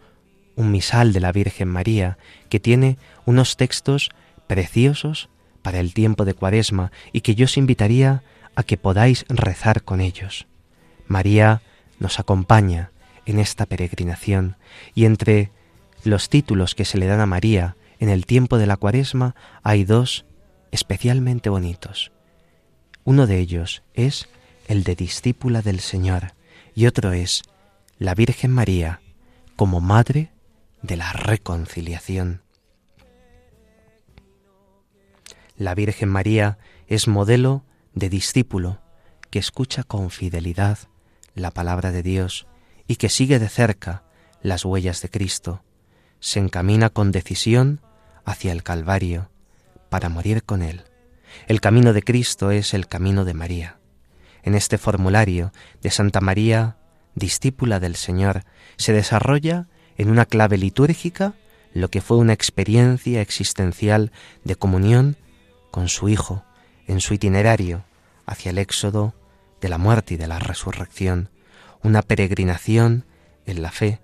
[0.56, 4.10] un misal de la Virgen María que tiene unos textos
[4.46, 5.28] preciosos
[5.62, 8.22] para el tiempo de Cuaresma y que yo os invitaría
[8.54, 10.46] a que podáis rezar con ellos.
[11.06, 11.62] María
[11.98, 12.90] nos acompaña
[13.26, 14.56] en esta peregrinación
[14.94, 15.50] y entre
[16.04, 19.84] los títulos que se le dan a María en el tiempo de la cuaresma hay
[19.84, 20.26] dos
[20.70, 22.12] especialmente bonitos.
[23.04, 24.28] Uno de ellos es
[24.68, 26.34] el de discípula del Señor
[26.74, 27.42] y otro es
[27.98, 29.00] la Virgen María
[29.56, 30.30] como Madre
[30.84, 32.42] de la Reconciliación.
[35.56, 38.82] La Virgen María es modelo de discípulo
[39.30, 40.78] que escucha con fidelidad
[41.34, 42.46] la palabra de Dios
[42.86, 44.04] y que sigue de cerca
[44.42, 45.64] las huellas de Cristo
[46.20, 47.80] se encamina con decisión
[48.26, 49.30] hacia el Calvario
[49.88, 50.84] para morir con Él.
[51.46, 53.78] El camino de Cristo es el camino de María.
[54.42, 56.76] En este formulario de Santa María,
[57.14, 58.44] discípula del Señor,
[58.76, 61.34] se desarrolla en una clave litúrgica
[61.72, 64.12] lo que fue una experiencia existencial
[64.44, 65.16] de comunión
[65.70, 66.44] con su Hijo
[66.86, 67.84] en su itinerario
[68.26, 69.14] hacia el éxodo
[69.60, 71.30] de la muerte y de la resurrección,
[71.82, 73.04] una peregrinación
[73.46, 74.00] en la fe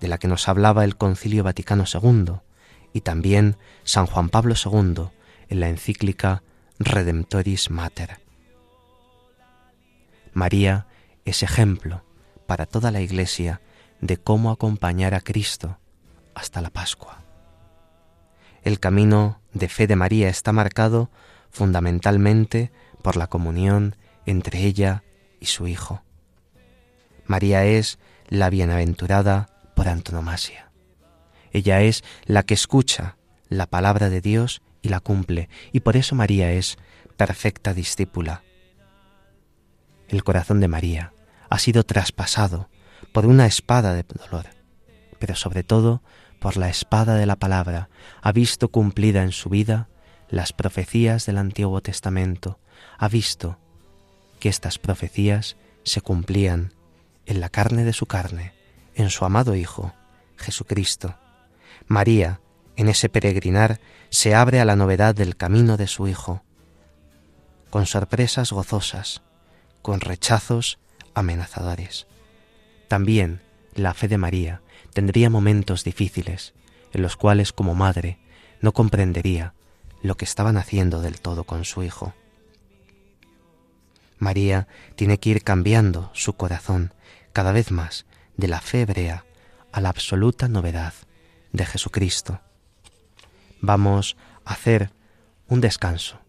[0.00, 2.36] de la que nos hablaba el Concilio Vaticano II
[2.92, 5.08] y también San Juan Pablo II
[5.48, 6.42] en la encíclica
[6.78, 8.18] Redemptoris Mater.
[10.32, 10.86] María
[11.24, 12.02] es ejemplo
[12.46, 13.60] para toda la Iglesia
[14.04, 15.78] de cómo acompañar a Cristo
[16.34, 17.22] hasta la Pascua.
[18.62, 21.10] El camino de fe de María está marcado
[21.50, 22.70] fundamentalmente
[23.02, 25.04] por la comunión entre ella
[25.40, 26.02] y su Hijo.
[27.24, 30.70] María es la bienaventurada por antonomasia.
[31.50, 33.16] Ella es la que escucha
[33.48, 36.76] la palabra de Dios y la cumple, y por eso María es
[37.16, 38.42] perfecta discípula.
[40.08, 41.14] El corazón de María
[41.48, 42.68] ha sido traspasado
[43.14, 44.46] por una espada de dolor,
[45.20, 46.02] pero sobre todo
[46.40, 47.88] por la espada de la palabra,
[48.20, 49.88] ha visto cumplida en su vida
[50.28, 52.58] las profecías del Antiguo Testamento,
[52.98, 53.56] ha visto
[54.40, 56.72] que estas profecías se cumplían
[57.24, 58.52] en la carne de su carne,
[58.96, 59.94] en su amado Hijo,
[60.36, 61.14] Jesucristo.
[61.86, 62.40] María,
[62.74, 63.78] en ese peregrinar,
[64.10, 66.42] se abre a la novedad del camino de su Hijo,
[67.70, 69.22] con sorpresas gozosas,
[69.82, 70.80] con rechazos
[71.14, 72.08] amenazadores.
[72.88, 73.40] También
[73.74, 76.54] la fe de María tendría momentos difíciles,
[76.92, 78.18] en los cuales como madre
[78.60, 79.54] no comprendería
[80.02, 82.14] lo que estaban haciendo del todo con su Hijo.
[84.18, 86.94] María tiene que ir cambiando su corazón
[87.32, 89.24] cada vez más de la fe hebrea
[89.72, 90.94] a la absoluta novedad
[91.52, 92.40] de Jesucristo.
[93.60, 94.90] Vamos a hacer
[95.48, 96.20] un descanso,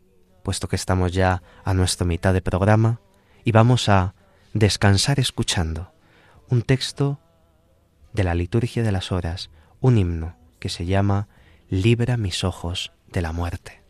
[0.43, 2.99] puesto que estamos ya a nuestra mitad de programa,
[3.43, 4.15] y vamos a
[4.53, 5.94] descansar escuchando
[6.49, 7.19] un texto
[8.13, 9.49] de la liturgia de las horas,
[9.81, 11.27] un himno que se llama
[11.69, 13.84] Libra mis ojos de la muerte.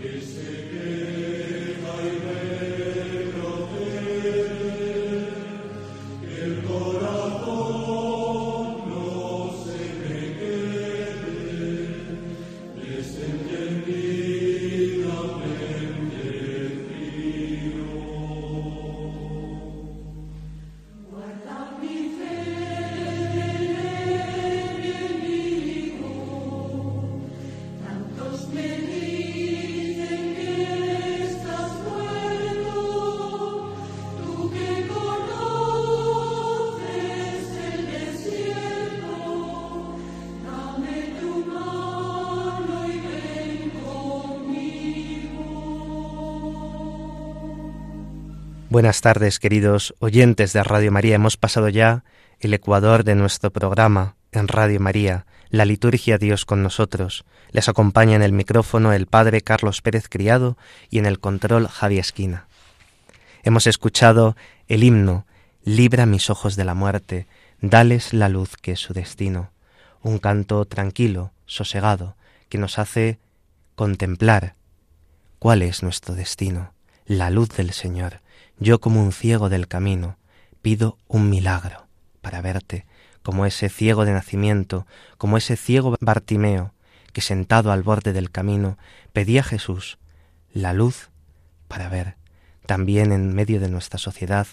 [0.00, 0.87] Mystic
[48.78, 51.16] Buenas tardes, queridos oyentes de Radio María.
[51.16, 52.04] Hemos pasado ya
[52.38, 57.24] el ecuador de nuestro programa en Radio María, la liturgia Dios con nosotros.
[57.50, 60.56] Les acompaña en el micrófono el Padre Carlos Pérez Criado
[60.90, 62.46] y en el control Javi Esquina.
[63.42, 64.36] Hemos escuchado
[64.68, 65.26] el himno
[65.64, 67.26] Libra mis ojos de la muerte,
[67.60, 69.50] dales la luz que es su destino.
[70.02, 72.14] Un canto tranquilo, sosegado,
[72.48, 73.18] que nos hace
[73.74, 74.54] contemplar
[75.40, 76.74] cuál es nuestro destino,
[77.06, 78.20] la luz del Señor
[78.60, 80.18] yo como un ciego del camino
[80.62, 81.86] pido un milagro
[82.20, 82.86] para verte,
[83.22, 86.74] como ese ciego de nacimiento, como ese ciego Bartimeo,
[87.12, 88.78] que sentado al borde del camino
[89.12, 89.98] pedía a Jesús
[90.52, 91.10] la luz
[91.68, 92.16] para ver,
[92.66, 94.46] también en medio de nuestra sociedad,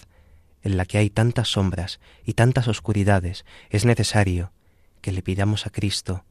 [0.62, 4.52] en la que hay tantas sombras y tantas oscuridades, es necesario
[5.00, 6.24] que le pidamos a Cristo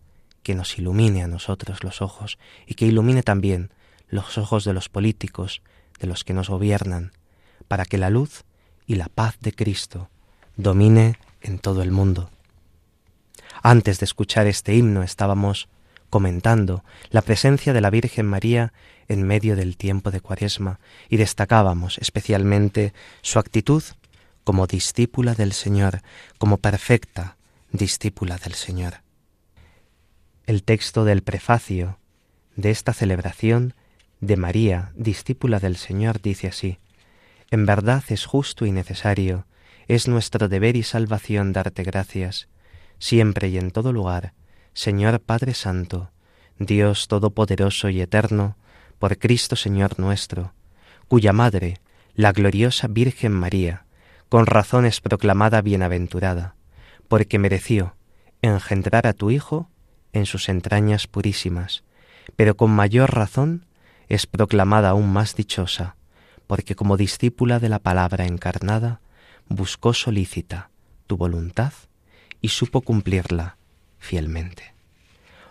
[0.43, 3.71] que nos ilumine a nosotros los ojos y que ilumine también
[4.07, 5.61] los ojos de los políticos,
[5.99, 7.11] de los que nos gobiernan,
[7.67, 8.43] para que la luz
[8.85, 10.09] y la paz de Cristo
[10.55, 12.29] domine en todo el mundo.
[13.61, 15.67] Antes de escuchar este himno estábamos
[16.09, 18.73] comentando la presencia de la Virgen María
[19.07, 20.79] en medio del tiempo de Cuaresma
[21.09, 23.83] y destacábamos especialmente su actitud
[24.43, 26.01] como discípula del Señor,
[26.37, 27.37] como perfecta
[27.71, 29.01] discípula del Señor.
[30.45, 31.97] El texto del prefacio
[32.55, 33.73] de esta celebración
[34.21, 36.77] de María, discípula del Señor, dice así,
[37.55, 39.47] en verdad es justo y necesario,
[39.87, 42.49] es nuestro deber y salvación darte gracias,
[42.99, 44.33] siempre y en todo lugar,
[44.73, 46.11] Señor Padre Santo,
[46.59, 48.57] Dios Todopoderoso y Eterno,
[48.99, 50.53] por Cristo Señor nuestro,
[51.07, 51.79] cuya Madre,
[52.13, 53.85] la gloriosa Virgen María,
[54.27, 56.55] con razón es proclamada bienaventurada,
[57.07, 57.95] porque mereció
[58.41, 59.69] engendrar a tu Hijo
[60.11, 61.85] en sus entrañas purísimas,
[62.35, 63.65] pero con mayor razón
[64.09, 65.95] es proclamada aún más dichosa,
[66.47, 69.01] porque como discípula de la palabra encarnada,
[69.47, 70.69] buscó solícita
[71.07, 71.73] tu voluntad
[72.41, 73.57] y supo cumplirla
[73.99, 74.73] fielmente.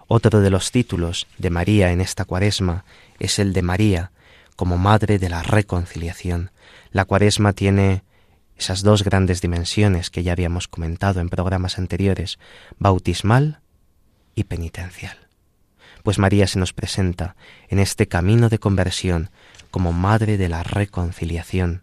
[0.06, 2.84] Otro de los títulos de María en esta cuaresma
[3.18, 4.12] es el de María
[4.56, 6.50] como Madre de la Reconciliación.
[6.92, 8.04] La cuaresma tiene
[8.56, 12.38] esas dos grandes dimensiones que ya habíamos comentado en programas anteriores,
[12.78, 13.60] bautismal
[14.34, 15.16] y penitencial.
[16.02, 17.34] Pues María se nos presenta
[17.68, 19.30] en este camino de conversión
[19.74, 21.82] como Madre de la Reconciliación.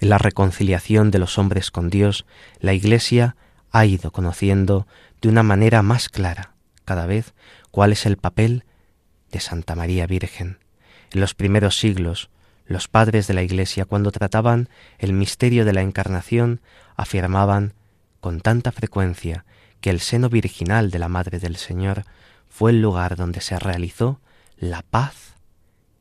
[0.00, 2.26] En la reconciliación de los hombres con Dios,
[2.60, 3.36] la Iglesia
[3.70, 4.86] ha ido conociendo
[5.22, 6.52] de una manera más clara
[6.84, 7.32] cada vez
[7.70, 8.64] cuál es el papel
[9.32, 10.58] de Santa María Virgen.
[11.10, 12.28] En los primeros siglos,
[12.66, 14.68] los padres de la Iglesia, cuando trataban
[14.98, 16.60] el misterio de la Encarnación,
[16.96, 17.72] afirmaban
[18.20, 19.46] con tanta frecuencia
[19.80, 22.04] que el seno virginal de la Madre del Señor
[22.46, 24.20] fue el lugar donde se realizó
[24.58, 25.37] la paz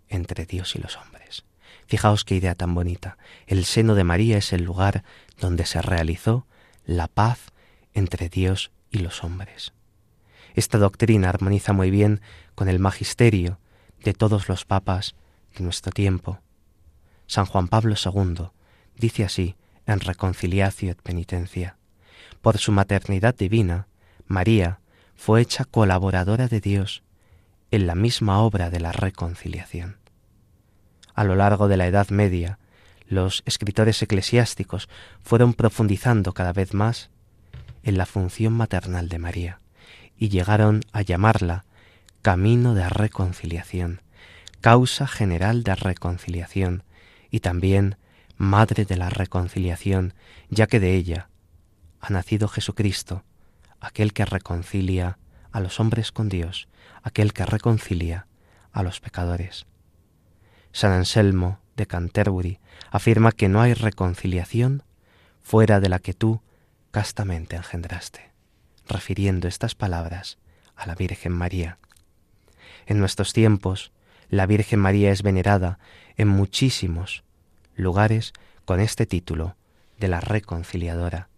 [0.09, 1.45] entre Dios y los hombres.
[1.87, 3.17] Fijaos qué idea tan bonita.
[3.45, 5.03] El seno de María es el lugar
[5.39, 6.45] donde se realizó
[6.85, 7.39] la paz
[7.93, 9.73] entre Dios y los hombres.
[10.53, 12.21] Esta doctrina armoniza muy bien
[12.55, 13.59] con el magisterio
[14.03, 15.15] de todos los papas
[15.55, 16.39] de nuestro tiempo.
[17.27, 18.49] San Juan Pablo II
[18.95, 19.55] dice así
[19.85, 21.77] en Reconciliatio et Penitencia.
[22.41, 23.87] Por su maternidad divina,
[24.25, 24.79] María
[25.15, 27.03] fue hecha colaboradora de Dios
[27.71, 29.97] en la misma obra de la reconciliación.
[31.13, 32.59] A lo largo de la Edad Media,
[33.07, 34.89] los escritores eclesiásticos
[35.21, 37.09] fueron profundizando cada vez más
[37.83, 39.59] en la función maternal de María
[40.17, 41.65] y llegaron a llamarla
[42.21, 44.01] camino de reconciliación,
[44.61, 46.83] causa general de reconciliación
[47.31, 47.97] y también
[48.35, 50.13] madre de la reconciliación,
[50.49, 51.29] ya que de ella
[51.99, 53.23] ha nacido Jesucristo,
[53.79, 55.17] aquel que reconcilia
[55.51, 56.67] a los hombres con Dios,
[57.07, 58.27] aquel que reconcilia
[58.71, 59.65] a los pecadores.
[60.71, 62.59] San Anselmo de Canterbury
[62.91, 64.83] afirma que no hay reconciliación
[65.41, 66.41] fuera de la que tú
[66.91, 68.31] castamente engendraste,
[68.87, 70.37] refiriendo estas palabras
[70.75, 71.77] a la Virgen María.
[72.85, 73.91] En nuestros tiempos,
[74.29, 75.79] la Virgen María es venerada
[76.17, 77.23] en muchísimos
[77.75, 78.33] lugares
[78.65, 79.55] con este título
[79.97, 81.29] de la reconciliadora,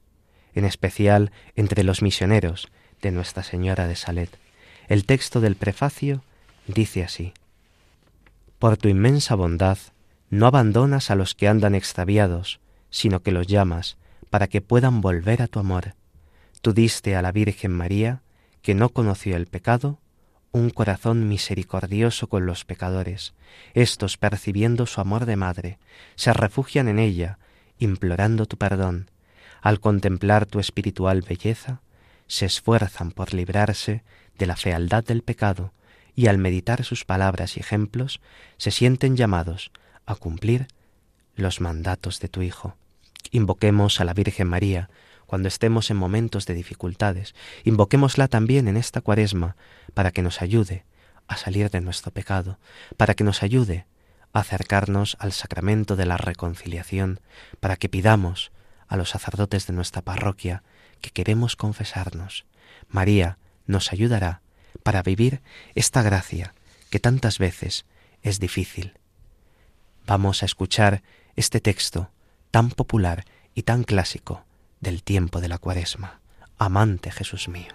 [0.53, 2.70] en especial entre los misioneros
[3.01, 4.49] de Nuestra Señora de Salet.
[4.90, 6.24] El texto del prefacio
[6.66, 7.34] dice así,
[8.58, 9.78] Por tu inmensa bondad,
[10.32, 12.60] no abandonas a los que andan extraviados,
[12.90, 13.98] sino que los llamas
[14.32, 15.94] para que puedan volver a tu amor.
[16.62, 18.24] Tú diste a la Virgen María,
[18.64, 20.00] que no conoció el pecado,
[20.52, 23.36] un corazón misericordioso con los pecadores.
[23.76, 25.78] Estos, percibiendo su amor de madre,
[26.16, 27.38] se refugian en ella,
[27.78, 29.12] implorando tu perdón.
[29.62, 31.82] Al contemplar tu espiritual belleza,
[32.26, 34.04] se esfuerzan por librarse
[34.40, 35.74] de la fealdad del pecado
[36.16, 38.20] y al meditar sus palabras y ejemplos
[38.58, 39.72] se sienten llamados
[40.06, 40.68] a cumplir
[41.36, 42.76] los mandatos de tu Hijo.
[43.32, 44.90] Invoquemos a la Virgen María
[45.28, 47.36] cuando estemos en momentos de dificultades.
[47.64, 49.56] Invoquémosla también en esta cuaresma
[49.94, 50.86] para que nos ayude
[51.28, 52.58] a salir de nuestro pecado,
[52.98, 53.86] para que nos ayude
[54.34, 57.20] a acercarnos al sacramento de la reconciliación,
[57.60, 58.52] para que pidamos
[58.88, 60.64] a los sacerdotes de nuestra parroquia
[61.02, 62.46] que queremos confesarnos.
[62.88, 63.38] María
[63.70, 64.41] nos ayudará
[64.84, 65.41] para vivir
[65.76, 66.55] esta gracia
[66.89, 67.86] que tantas veces
[68.24, 68.93] es difícil.
[70.07, 71.03] Vamos a escuchar
[71.36, 72.09] este texto
[72.49, 74.43] tan popular y tan clásico
[74.82, 76.20] del tiempo de la cuaresma.
[76.57, 77.72] Amante Jesús mío.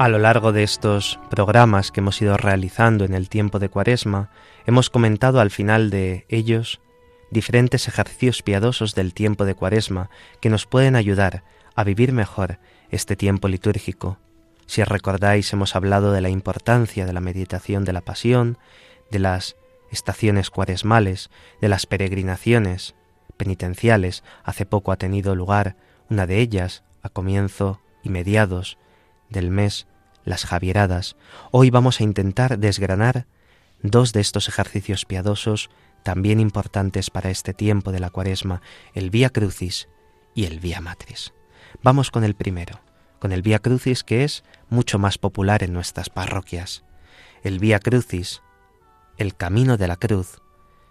[0.00, 4.30] A lo largo de estos programas que hemos ido realizando en el tiempo de Cuaresma,
[4.64, 6.80] hemos comentado al final de ellos
[7.30, 10.08] diferentes ejercicios piadosos del tiempo de Cuaresma
[10.40, 11.44] que nos pueden ayudar
[11.74, 14.16] a vivir mejor este tiempo litúrgico.
[14.64, 18.56] Si recordáis, hemos hablado de la importancia de la meditación de la pasión,
[19.10, 19.54] de las
[19.90, 21.28] estaciones cuaresmales,
[21.60, 22.94] de las peregrinaciones
[23.36, 24.24] penitenciales.
[24.44, 25.76] Hace poco ha tenido lugar
[26.08, 28.78] una de ellas, a comienzo y mediados
[29.30, 29.86] del mes
[30.24, 31.16] las Javieradas,
[31.50, 33.26] hoy vamos a intentar desgranar
[33.82, 35.70] dos de estos ejercicios piadosos
[36.02, 38.60] también importantes para este tiempo de la Cuaresma,
[38.94, 39.88] el Vía Crucis
[40.34, 41.32] y el Vía Matris.
[41.82, 42.80] Vamos con el primero,
[43.18, 46.84] con el Vía Crucis que es mucho más popular en nuestras parroquias.
[47.42, 48.42] El Vía Crucis,
[49.16, 50.40] el camino de la cruz,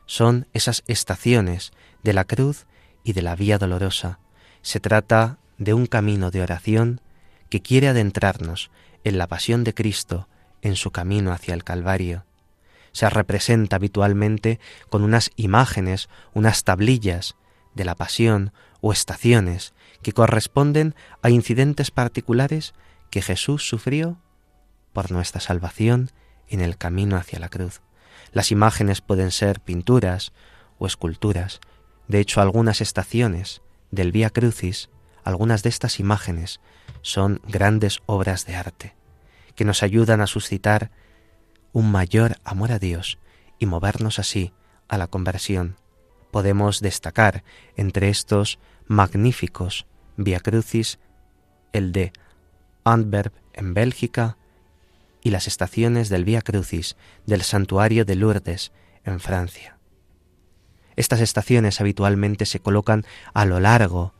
[0.06, 1.72] son esas estaciones
[2.04, 2.66] de la cruz
[3.04, 4.20] y de la Vía Dolorosa.
[4.62, 7.02] Se trata de un camino de oración
[7.50, 8.72] que quiere adentrarnos
[9.04, 10.28] en la pasión de Cristo
[10.62, 12.26] en su camino hacia el Calvario.
[12.92, 17.36] Se representa habitualmente con unas imágenes, unas tablillas
[17.76, 22.74] de la pasión o estaciones que corresponden a incidentes particulares
[23.10, 24.18] que Jesús sufrió
[24.94, 26.12] por nuestra salvación
[26.48, 27.82] en el camino hacia la cruz.
[28.32, 30.34] Las imágenes pueden ser pinturas
[30.78, 31.60] o esculturas.
[32.08, 34.90] De hecho, algunas estaciones del Vía Crucis,
[35.24, 36.60] algunas de estas imágenes
[37.02, 38.96] son grandes obras de arte
[39.56, 40.92] que nos ayudan a suscitar
[41.74, 43.20] un mayor amor a Dios
[43.60, 44.54] y movernos así
[44.88, 45.76] a la conversión.
[46.32, 47.44] Podemos destacar
[47.76, 49.86] entre estos magníficos
[50.16, 51.00] Via Crucis
[51.74, 52.12] el de
[52.84, 54.38] Antwerp en Bélgica
[55.22, 56.96] y las estaciones del Via Crucis
[57.26, 58.72] del Santuario de Lourdes
[59.04, 59.78] en Francia.
[60.96, 64.14] Estas estaciones habitualmente se colocan a lo largo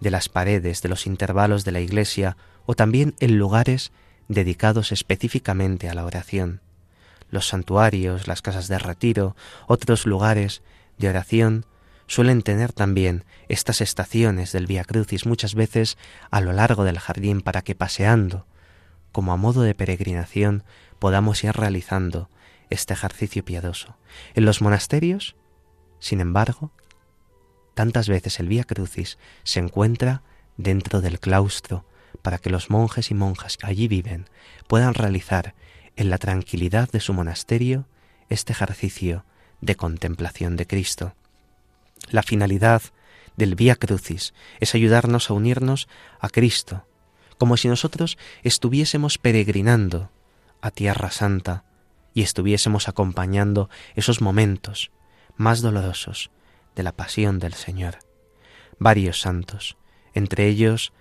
[0.00, 2.36] de las paredes de los intervalos de la iglesia
[2.66, 3.92] o también en lugares
[4.28, 6.60] dedicados específicamente a la oración.
[7.30, 9.36] Los santuarios, las casas de retiro,
[9.66, 10.62] otros lugares
[10.98, 11.66] de oración
[12.06, 15.98] suelen tener también estas estaciones del Via Crucis muchas veces
[16.30, 18.46] a lo largo del jardín para que paseando,
[19.12, 20.62] como a modo de peregrinación,
[20.98, 22.30] podamos ir realizando
[22.70, 23.96] este ejercicio piadoso.
[24.34, 25.36] En los monasterios,
[25.98, 26.70] sin embargo,
[27.76, 30.22] tantas veces el Via Crucis se encuentra
[30.56, 31.84] dentro del claustro,
[32.22, 34.30] para que los monjes y monjas que allí viven
[34.66, 35.54] puedan realizar
[35.94, 37.86] en la tranquilidad de su monasterio
[38.30, 39.26] este ejercicio
[39.60, 41.14] de contemplación de Cristo.
[42.08, 42.80] La finalidad
[43.36, 45.86] del Vía Crucis es ayudarnos a unirnos
[46.18, 46.86] a Cristo,
[47.36, 50.10] como si nosotros estuviésemos peregrinando
[50.62, 51.64] a Tierra Santa
[52.14, 54.90] y estuviésemos acompañando esos momentos
[55.36, 56.30] más dolorosos
[56.76, 57.98] de la pasión del Señor.
[58.78, 59.76] Varios santos,
[60.14, 60.92] entre ellos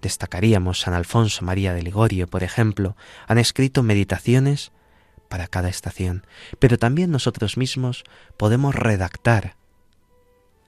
[0.00, 2.96] destacaríamos San Alfonso María de Ligorio, por ejemplo,
[3.26, 4.72] han escrito meditaciones
[5.28, 6.26] para cada estación,
[6.58, 8.04] pero también nosotros mismos
[8.36, 9.56] podemos redactar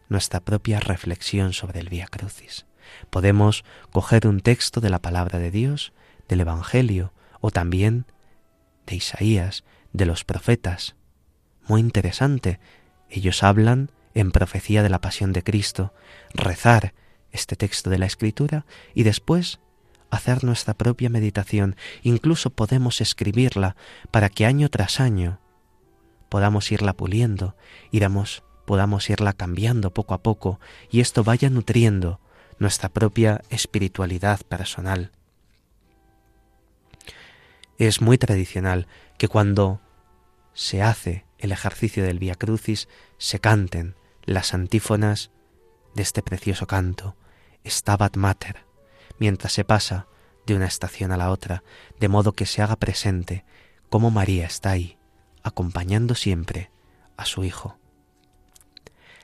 [0.09, 2.67] nuestra propia reflexión sobre el Vía Crucis.
[3.11, 5.93] Podemos coger un texto de la palabra de Dios,
[6.29, 8.07] del Evangelio o también
[8.87, 10.97] de Isaías, de los profetas.
[11.67, 12.61] Muy interesante.
[13.09, 15.93] Ellos hablan en profecía de la pasión de Cristo,
[16.35, 16.95] rezar
[17.31, 19.61] este texto de la Escritura y después
[20.11, 21.77] hacer nuestra propia meditación.
[22.03, 23.77] Incluso podemos escribirla
[24.11, 25.41] para que año tras año
[26.29, 27.57] podamos irla puliendo,
[27.91, 30.61] iramos, podamos irla cambiando poco a poco
[30.91, 32.21] y esto vaya nutriendo
[32.59, 35.13] nuestra propia espiritualidad personal.
[37.79, 38.87] Es muy tradicional
[39.19, 39.81] que cuando
[40.55, 42.89] se hace el ejercicio del Via Crucis
[43.19, 45.31] se canten las antífonas
[45.95, 47.17] de este precioso canto,
[47.67, 48.65] Stabat Mater,
[49.19, 50.07] mientras se pasa
[50.47, 51.63] de una estación a la otra,
[52.01, 53.45] de modo que se haga presente
[53.89, 54.99] cómo María está ahí,
[55.43, 56.71] acompañando siempre
[57.17, 57.79] a su Hijo.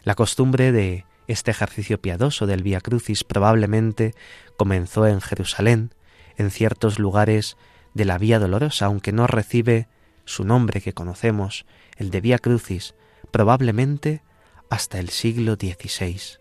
[0.02, 4.14] La costumbre de este ejercicio piadoso del Via Crucis probablemente
[4.56, 5.94] comenzó en Jerusalén,
[6.36, 7.56] en ciertos lugares
[7.94, 9.88] de la Vía Dolorosa, aunque no recibe
[10.24, 12.94] su nombre que conocemos, el de Via Crucis,
[13.30, 14.22] probablemente
[14.70, 16.38] hasta el siglo XVI.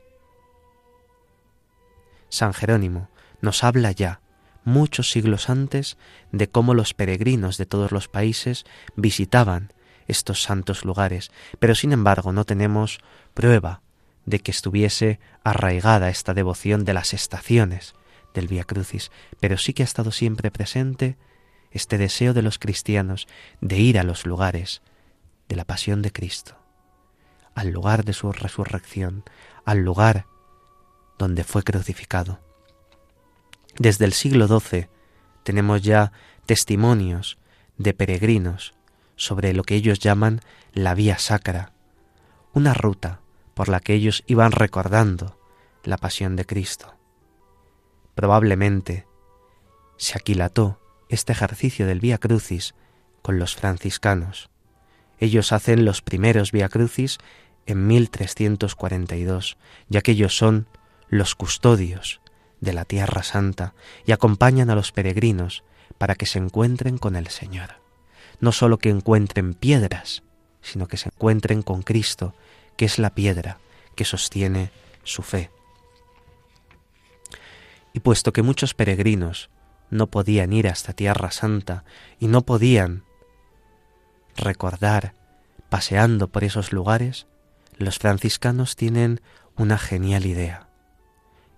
[2.30, 3.10] San Jerónimo
[3.42, 4.22] nos habla ya,
[4.64, 5.98] muchos siglos antes,
[6.32, 8.66] de cómo los peregrinos de todos los países
[8.96, 9.72] visitaban
[10.08, 13.00] estos santos lugares, pero sin embargo no tenemos
[13.34, 13.82] prueba
[14.26, 17.94] de que estuviese arraigada esta devoción de las estaciones
[18.34, 21.18] del Via Crucis, pero sí que ha estado siempre presente
[21.72, 23.28] este deseo de los cristianos
[23.62, 24.82] de ir a los lugares
[25.48, 26.58] de la pasión de Cristo,
[27.58, 29.24] al lugar de su resurrección,
[29.66, 30.28] al lugar
[31.18, 32.40] donde fue crucificado.
[33.80, 34.90] Desde el siglo XII
[35.42, 36.12] tenemos ya
[36.46, 37.40] testimonios
[37.80, 38.76] de peregrinos
[39.16, 40.42] sobre lo que ellos llaman
[40.72, 41.72] la vía sacra,
[42.54, 43.22] una ruta
[43.56, 45.40] por la que ellos iban recordando
[45.84, 46.94] la pasión de Cristo.
[48.14, 49.08] Probablemente
[49.98, 50.80] se aquilató
[51.10, 52.76] este ejercicio del Vía Crucis
[53.24, 54.52] con los franciscanos.
[55.18, 57.18] Ellos hacen los primeros Vía Crucis
[57.68, 59.58] en 1342,
[59.90, 60.68] ya que ellos son
[61.10, 62.22] los custodios
[62.60, 63.74] de la Tierra Santa
[64.06, 65.64] y acompañan a los peregrinos
[65.98, 67.82] para que se encuentren con el Señor.
[68.40, 70.24] No sólo que encuentren piedras,
[70.62, 72.34] sino que se encuentren con Cristo,
[72.76, 73.60] que es la piedra
[73.96, 74.72] que sostiene
[75.04, 75.50] su fe.
[77.94, 79.50] Y puesto que muchos peregrinos
[79.90, 81.84] no podían ir hasta Tierra Santa
[82.20, 83.04] y no podían
[84.36, 85.14] recordar
[85.70, 87.28] paseando por esos lugares,
[87.78, 89.22] los franciscanos tienen
[89.56, 90.70] una genial idea,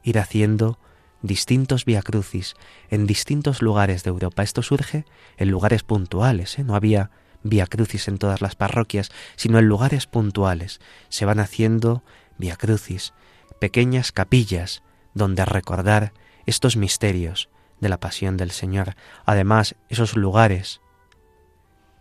[0.04, 0.80] ir haciendo
[1.22, 2.56] distintos viacrucis
[2.90, 4.44] en distintos lugares de Europa.
[4.44, 5.06] Esto surge
[5.38, 6.64] en lugares puntuales, ¿eh?
[6.64, 7.12] no había
[7.44, 10.80] viacrucis en todas las parroquias, sino en lugares puntuales.
[11.10, 12.04] Se van haciendo
[12.38, 13.14] viacrucis,
[13.60, 16.14] pequeñas capillas donde recordar
[16.46, 17.50] estos misterios
[17.80, 18.96] de la pasión del Señor.
[19.26, 20.82] Además, esos lugares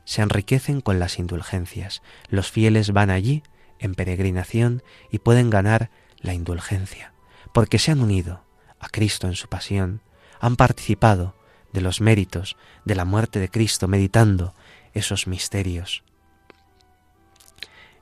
[0.05, 2.03] se enriquecen con las indulgencias.
[2.29, 3.43] Los fieles van allí
[3.79, 7.13] en peregrinación y pueden ganar la indulgencia,
[7.53, 8.45] porque se han unido
[8.81, 10.03] a Cristo en su pasión,
[10.41, 11.35] han participado
[11.73, 14.55] de los méritos de la muerte de Cristo meditando
[14.95, 16.03] esos misterios.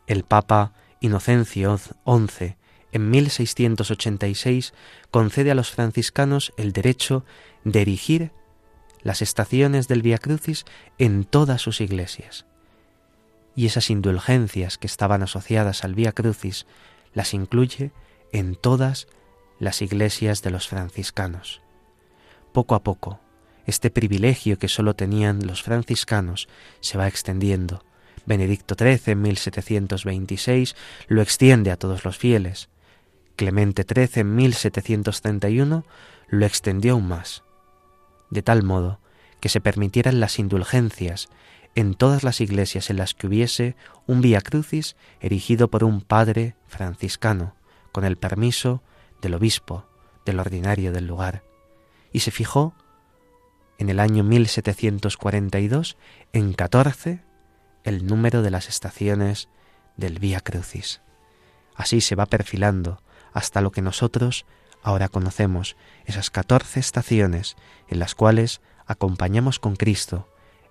[0.07, 2.57] El Papa Inocencio XI
[2.93, 4.73] en 1686
[5.11, 7.25] concede a los franciscanos el derecho
[7.65, 8.33] de erigir
[9.03, 10.65] las estaciones del Via Crucis
[10.99, 12.47] en todas sus iglesias.
[13.57, 16.67] Y esas indulgencias que estaban asociadas al Via Crucis
[17.15, 17.91] las incluye
[18.33, 19.09] en todas
[19.59, 21.63] las iglesias de los franciscanos.
[22.53, 23.21] Poco a poco,
[23.67, 26.49] este privilegio que sólo tenían los franciscanos
[26.81, 27.85] se va extendiendo.
[28.27, 30.77] Benedicto XIII en 1726
[31.09, 32.69] lo extiende a todos los fieles.
[33.35, 35.85] Clemente XIII en 1731
[36.29, 37.43] lo extendió aún más,
[38.31, 39.01] de tal modo
[39.41, 41.29] que se permitieran las indulgencias
[41.77, 46.57] en todas las iglesias en las que hubiese un Via Crucis erigido por un padre
[46.67, 47.55] franciscano,
[47.93, 48.83] con el permiso
[49.23, 49.87] del obispo,
[50.25, 51.45] del ordinario del lugar,
[52.13, 52.75] y se fijó
[53.79, 55.97] en el año 1742
[56.33, 57.23] en 14
[57.85, 59.49] el número de las estaciones
[59.97, 61.03] del Vía Crucis.
[61.77, 63.01] Así se va perfilando
[63.33, 64.47] hasta lo que nosotros
[64.87, 67.57] Ahora conocemos esas catorce estaciones
[67.89, 70.29] en las cuales acompañamos con Cristo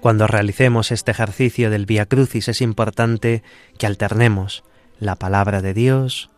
[0.00, 3.42] Cuando realicemos este ejercicio del Via Crucis es importante
[3.78, 4.64] que alternemos
[4.98, 6.30] la palabra de Dios,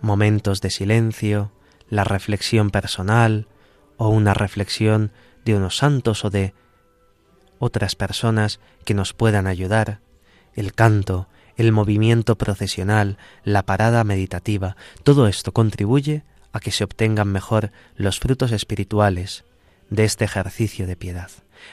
[0.00, 1.50] momentos de silencio,
[1.88, 3.48] la reflexión personal
[3.96, 5.10] o una reflexión
[5.46, 6.52] de unos santos o de
[7.58, 10.00] otras personas que nos puedan ayudar,
[10.54, 17.28] el canto, el movimiento procesional, la parada meditativa, todo esto contribuye a que se obtengan
[17.28, 19.44] mejor los frutos espirituales
[19.88, 21.30] de este ejercicio de piedad.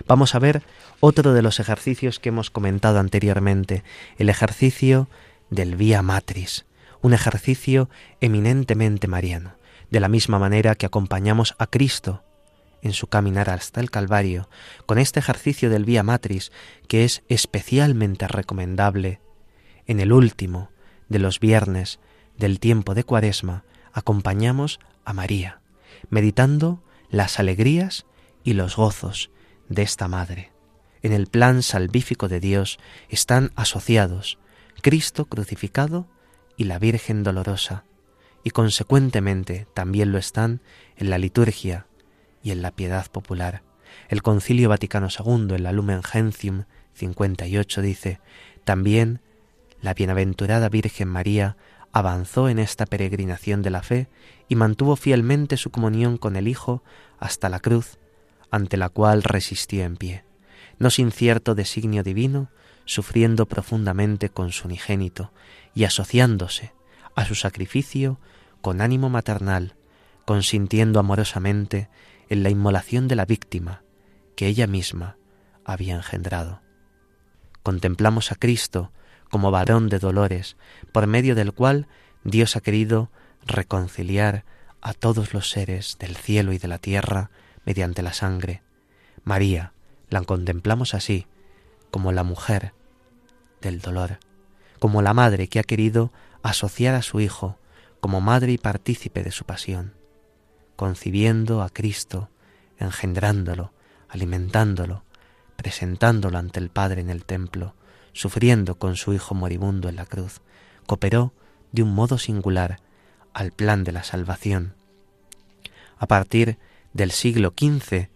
[0.07, 0.61] Vamos a ver
[0.99, 3.83] otro de los ejercicios que hemos comentado anteriormente,
[4.17, 5.09] el ejercicio
[5.49, 6.65] del Vía Matris,
[7.01, 7.89] un ejercicio
[8.21, 9.55] eminentemente mariano,
[9.89, 12.23] de la misma manera que acompañamos a Cristo
[12.83, 14.49] en su caminar hasta el Calvario,
[14.85, 16.51] con este ejercicio del Vía Matris,
[16.87, 19.21] que es especialmente recomendable
[19.87, 20.69] en el último
[21.07, 21.99] de los viernes
[22.37, 23.63] del tiempo de Cuaresma,
[23.93, 25.61] acompañamos a María,
[26.09, 28.05] meditando las alegrías
[28.43, 29.31] y los gozos
[29.69, 30.51] de esta Madre.
[31.01, 34.39] En el plan salvífico de Dios están asociados
[34.81, 36.07] Cristo crucificado
[36.57, 37.85] y la Virgen dolorosa,
[38.43, 40.61] y consecuentemente también lo están
[40.97, 41.87] en la liturgia
[42.43, 43.63] y en la piedad popular.
[44.09, 48.19] El Concilio Vaticano II en la Lumen Gentium 58 dice,
[48.63, 49.21] también
[49.81, 51.57] la bienaventurada Virgen María
[51.91, 54.07] avanzó en esta peregrinación de la fe
[54.47, 56.83] y mantuvo fielmente su comunión con el Hijo
[57.19, 57.97] hasta la cruz,
[58.51, 60.25] ante la cual resistió en pie,
[60.79, 62.49] no sin cierto designio divino,
[62.85, 65.31] sufriendo profundamente con su unigénito
[65.73, 66.73] y asociándose
[67.15, 68.19] a su sacrificio
[68.61, 69.75] con ánimo maternal,
[70.25, 71.89] consintiendo amorosamente
[72.29, 73.83] en la inmolación de la víctima
[74.35, 75.17] que ella misma
[75.65, 76.61] había engendrado.
[77.61, 78.91] Contemplamos a Cristo
[79.29, 80.57] como varón de dolores,
[80.91, 81.87] por medio del cual
[82.23, 83.09] Dios ha querido
[83.45, 84.45] reconciliar
[84.81, 87.31] a todos los seres del cielo y de la tierra
[87.65, 88.61] mediante la sangre.
[89.23, 89.73] María
[90.09, 91.27] la contemplamos así,
[91.89, 92.73] como la mujer
[93.61, 94.19] del dolor,
[94.79, 96.11] como la madre que ha querido
[96.41, 97.57] asociar a su Hijo
[98.01, 100.02] como madre y partícipe de su pasión
[100.75, 102.29] concibiendo a Cristo,
[102.77, 103.73] engendrándolo,
[104.09, 105.03] alimentándolo,
[105.55, 107.75] presentándolo ante el Padre en el templo,
[108.13, 110.41] sufriendo con su Hijo moribundo en la cruz,
[110.85, 111.33] cooperó
[111.71, 112.79] de un modo singular
[113.33, 114.75] al plan de la salvación.
[115.97, 116.57] A partir
[116.93, 118.09] del siglo XV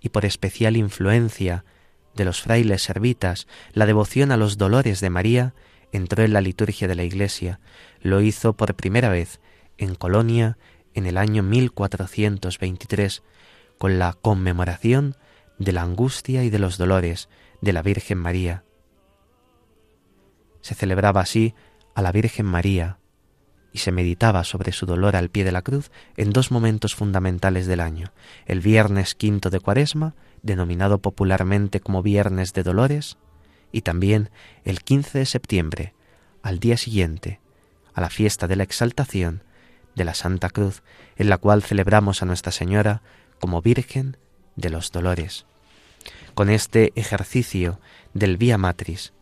[0.00, 1.64] y por especial influencia
[2.14, 5.54] de los frailes servitas, la devoción a los dolores de María
[5.92, 7.60] entró en la liturgia de la Iglesia,
[8.00, 9.40] lo hizo por primera vez
[9.78, 10.58] en Colonia
[10.98, 13.22] en el año 1423
[13.78, 15.16] con la conmemoración
[15.58, 17.28] de la angustia y de los dolores
[17.60, 18.64] de la Virgen María.
[20.60, 21.54] Se celebraba así
[21.94, 22.98] a la Virgen María
[23.72, 27.66] y se meditaba sobre su dolor al pie de la cruz en dos momentos fundamentales
[27.66, 28.12] del año,
[28.46, 33.18] el viernes quinto de Cuaresma, denominado popularmente como Viernes de Dolores,
[33.70, 34.30] y también
[34.64, 35.94] el 15 de septiembre,
[36.42, 37.40] al día siguiente,
[37.94, 39.42] a la fiesta de la Exaltación
[39.98, 40.82] de la Santa Cruz,
[41.16, 43.02] en la cual celebramos a Nuestra Señora
[43.38, 44.16] como Virgen
[44.56, 45.44] de los Dolores.
[46.34, 47.80] Con este ejercicio
[48.14, 49.12] del Vía Matris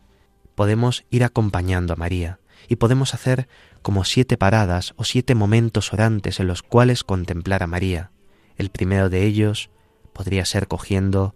[0.54, 3.48] podemos ir acompañando a María y podemos hacer
[3.82, 8.10] como siete paradas o siete momentos orantes en los cuales contemplar a María.
[8.56, 9.70] El primero de ellos
[10.12, 11.34] podría ser cogiendo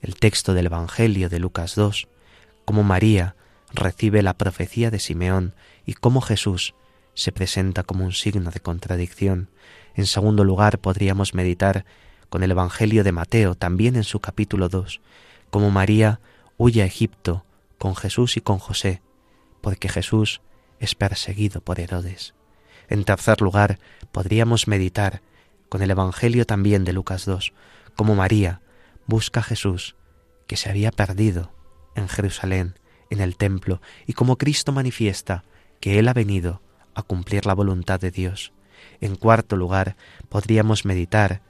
[0.00, 2.08] el texto del Evangelio de Lucas 2,
[2.64, 3.36] como María
[3.72, 5.54] recibe la profecía de Simeón
[5.86, 6.74] y cómo Jesús
[7.14, 9.50] se presenta como un signo de contradicción.
[9.94, 11.84] En segundo lugar, podríamos meditar
[12.28, 15.00] con el Evangelio de Mateo, también en su capítulo 2,
[15.50, 16.20] como María
[16.56, 17.44] huye a Egipto
[17.78, 19.02] con Jesús y con José,
[19.60, 20.40] porque Jesús
[20.78, 22.34] es perseguido por Herodes.
[22.88, 23.78] En tercer lugar,
[24.12, 25.20] podríamos meditar
[25.68, 27.52] con el Evangelio también de Lucas 2,
[27.96, 28.60] como María
[29.06, 29.96] busca a Jesús,
[30.46, 31.52] que se había perdido
[31.94, 32.78] en Jerusalén,
[33.10, 35.44] en el templo, y como Cristo manifiesta
[35.80, 36.62] que Él ha venido
[36.94, 38.52] a cumplir la voluntad de Dios.
[39.00, 39.96] En cuarto lugar,
[40.28, 41.42] podríamos meditar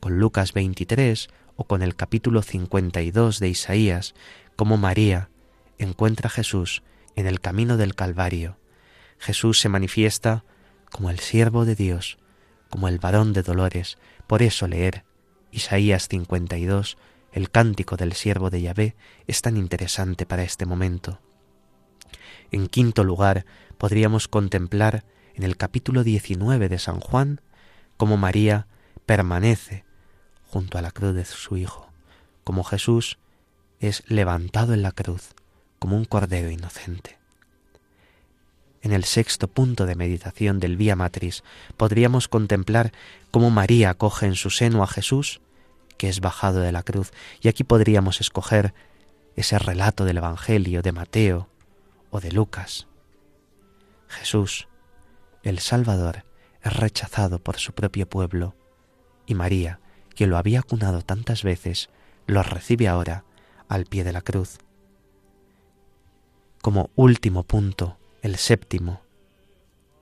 [0.00, 4.14] con Lucas 23 o con el capítulo 52 de Isaías,
[4.56, 5.28] como María
[5.78, 6.82] encuentra a Jesús
[7.16, 8.56] en el camino del Calvario.
[9.18, 10.44] Jesús se manifiesta
[10.90, 12.18] como el siervo de Dios,
[12.68, 13.98] como el varón de dolores.
[14.26, 15.04] Por eso leer
[15.50, 16.96] Isaías 52,
[17.32, 21.20] el cántico del siervo de Yahvé, es tan interesante para este momento.
[22.52, 23.46] En quinto lugar,
[23.78, 27.40] podríamos contemplar en el capítulo 19 de San Juan
[27.96, 28.66] cómo María
[29.06, 29.86] permanece
[30.46, 31.90] junto a la cruz de su Hijo,
[32.44, 33.18] como Jesús
[33.80, 35.30] es levantado en la cruz
[35.78, 37.18] como un cordero inocente.
[38.82, 41.44] En el sexto punto de meditación del Vía Matris
[41.78, 42.92] podríamos contemplar
[43.30, 45.40] cómo María acoge en su seno a Jesús,
[45.96, 48.74] que es bajado de la cruz, y aquí podríamos escoger
[49.36, 51.48] ese relato del Evangelio de Mateo
[52.12, 52.86] o de Lucas.
[54.06, 54.68] Jesús,
[55.42, 56.24] el Salvador,
[56.62, 58.54] es rechazado por su propio pueblo,
[59.26, 59.80] y María,
[60.14, 61.90] que lo había cunado tantas veces,
[62.26, 63.24] lo recibe ahora
[63.68, 64.58] al pie de la cruz.
[66.60, 69.00] Como último punto, el séptimo,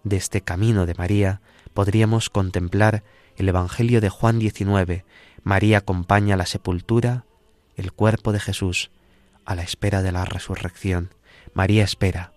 [0.03, 1.41] de este camino de María,
[1.73, 3.05] podríamos contemplar
[3.37, 5.05] el Evangelio de Juan 19.
[5.43, 7.25] María acompaña la sepultura,
[7.77, 8.91] el cuerpo de Jesús,
[9.45, 11.15] a la espera de la resurrección.
[11.55, 12.33] María espera,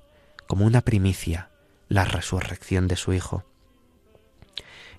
[0.47, 1.49] como una primicia,
[1.89, 3.45] la resurrección de su Hijo.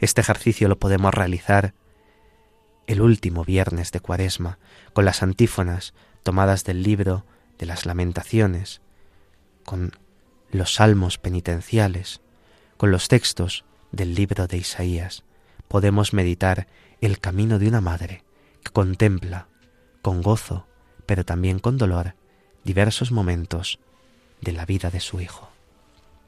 [0.00, 1.74] Este ejercicio lo podemos realizar
[2.86, 4.58] el último viernes de Cuaresma,
[4.92, 7.24] con las antífonas tomadas del libro
[7.58, 8.82] de las lamentaciones,
[9.64, 9.92] con
[10.50, 12.20] los salmos penitenciales,
[12.76, 15.24] con los textos del libro de Isaías,
[15.68, 16.66] podemos meditar
[17.00, 18.24] el camino de una madre
[18.62, 19.48] que contempla
[20.02, 20.66] con gozo,
[21.06, 22.14] pero también con dolor,
[22.64, 23.78] diversos momentos
[24.44, 25.48] de la vida de su Hijo.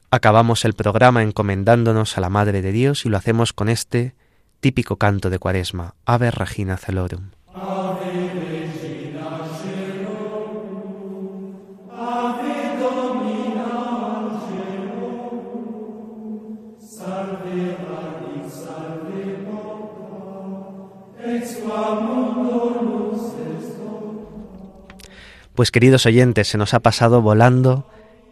[0.09, 4.15] Acabamos el programa encomendándonos a la Madre de Dios y lo hacemos con este
[4.59, 7.31] típico canto de Cuaresma, Ave Regina Celorum.
[25.53, 27.87] Pues queridos oyentes, se nos ha pasado volando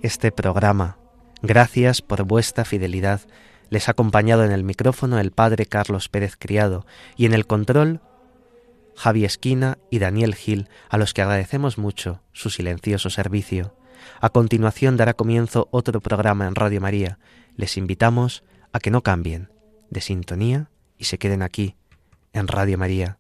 [0.06, 0.98] este programa.
[1.42, 3.22] Gracias por vuestra fidelidad
[3.70, 6.86] les ha acompañado en el micrófono el padre Carlos Pérez Criado
[7.18, 8.02] y en el control
[8.96, 13.76] Javi Esquina y Daniel Gil, a los que agradecemos mucho su silencioso servicio.
[14.22, 17.18] A continuación dará comienzo otro programa en Radio María.
[17.58, 19.50] Les invitamos a que no cambien
[19.90, 21.76] de sintonía y se queden aquí,
[22.32, 23.18] en Radio María.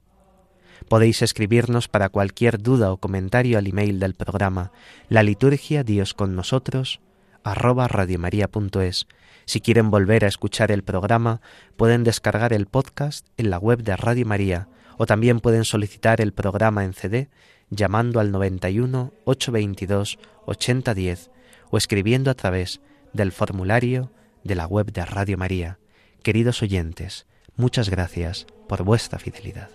[0.90, 4.72] Podéis escribirnos para cualquier duda o comentario al email del programa
[5.10, 7.02] La Liturgia Dios con nosotros
[7.44, 9.08] arroba radiomaria.es
[9.46, 11.40] si quieren volver a escuchar el programa,
[11.78, 14.68] pueden descargar el podcast en la web de Radio María
[14.98, 17.30] o también pueden solicitar el programa en CD
[17.70, 21.32] llamando al 91 822 8010
[21.70, 22.82] o escribiendo a través
[23.14, 24.12] del formulario
[24.44, 25.78] de la web de Radio María.
[26.24, 29.70] Queridos oyentes, muchas gracias por vuestra fidelidad.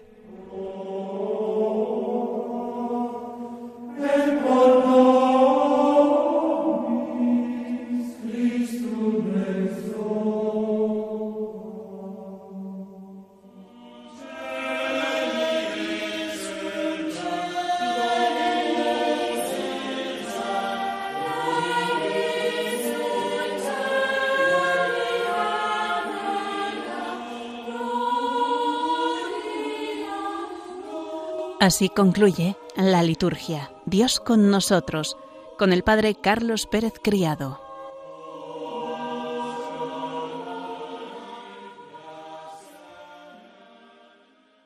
[31.61, 33.71] Así concluye la liturgia.
[33.91, 35.17] Dios con nosotros,
[35.59, 37.70] con el Padre Carlos Pérez Criado.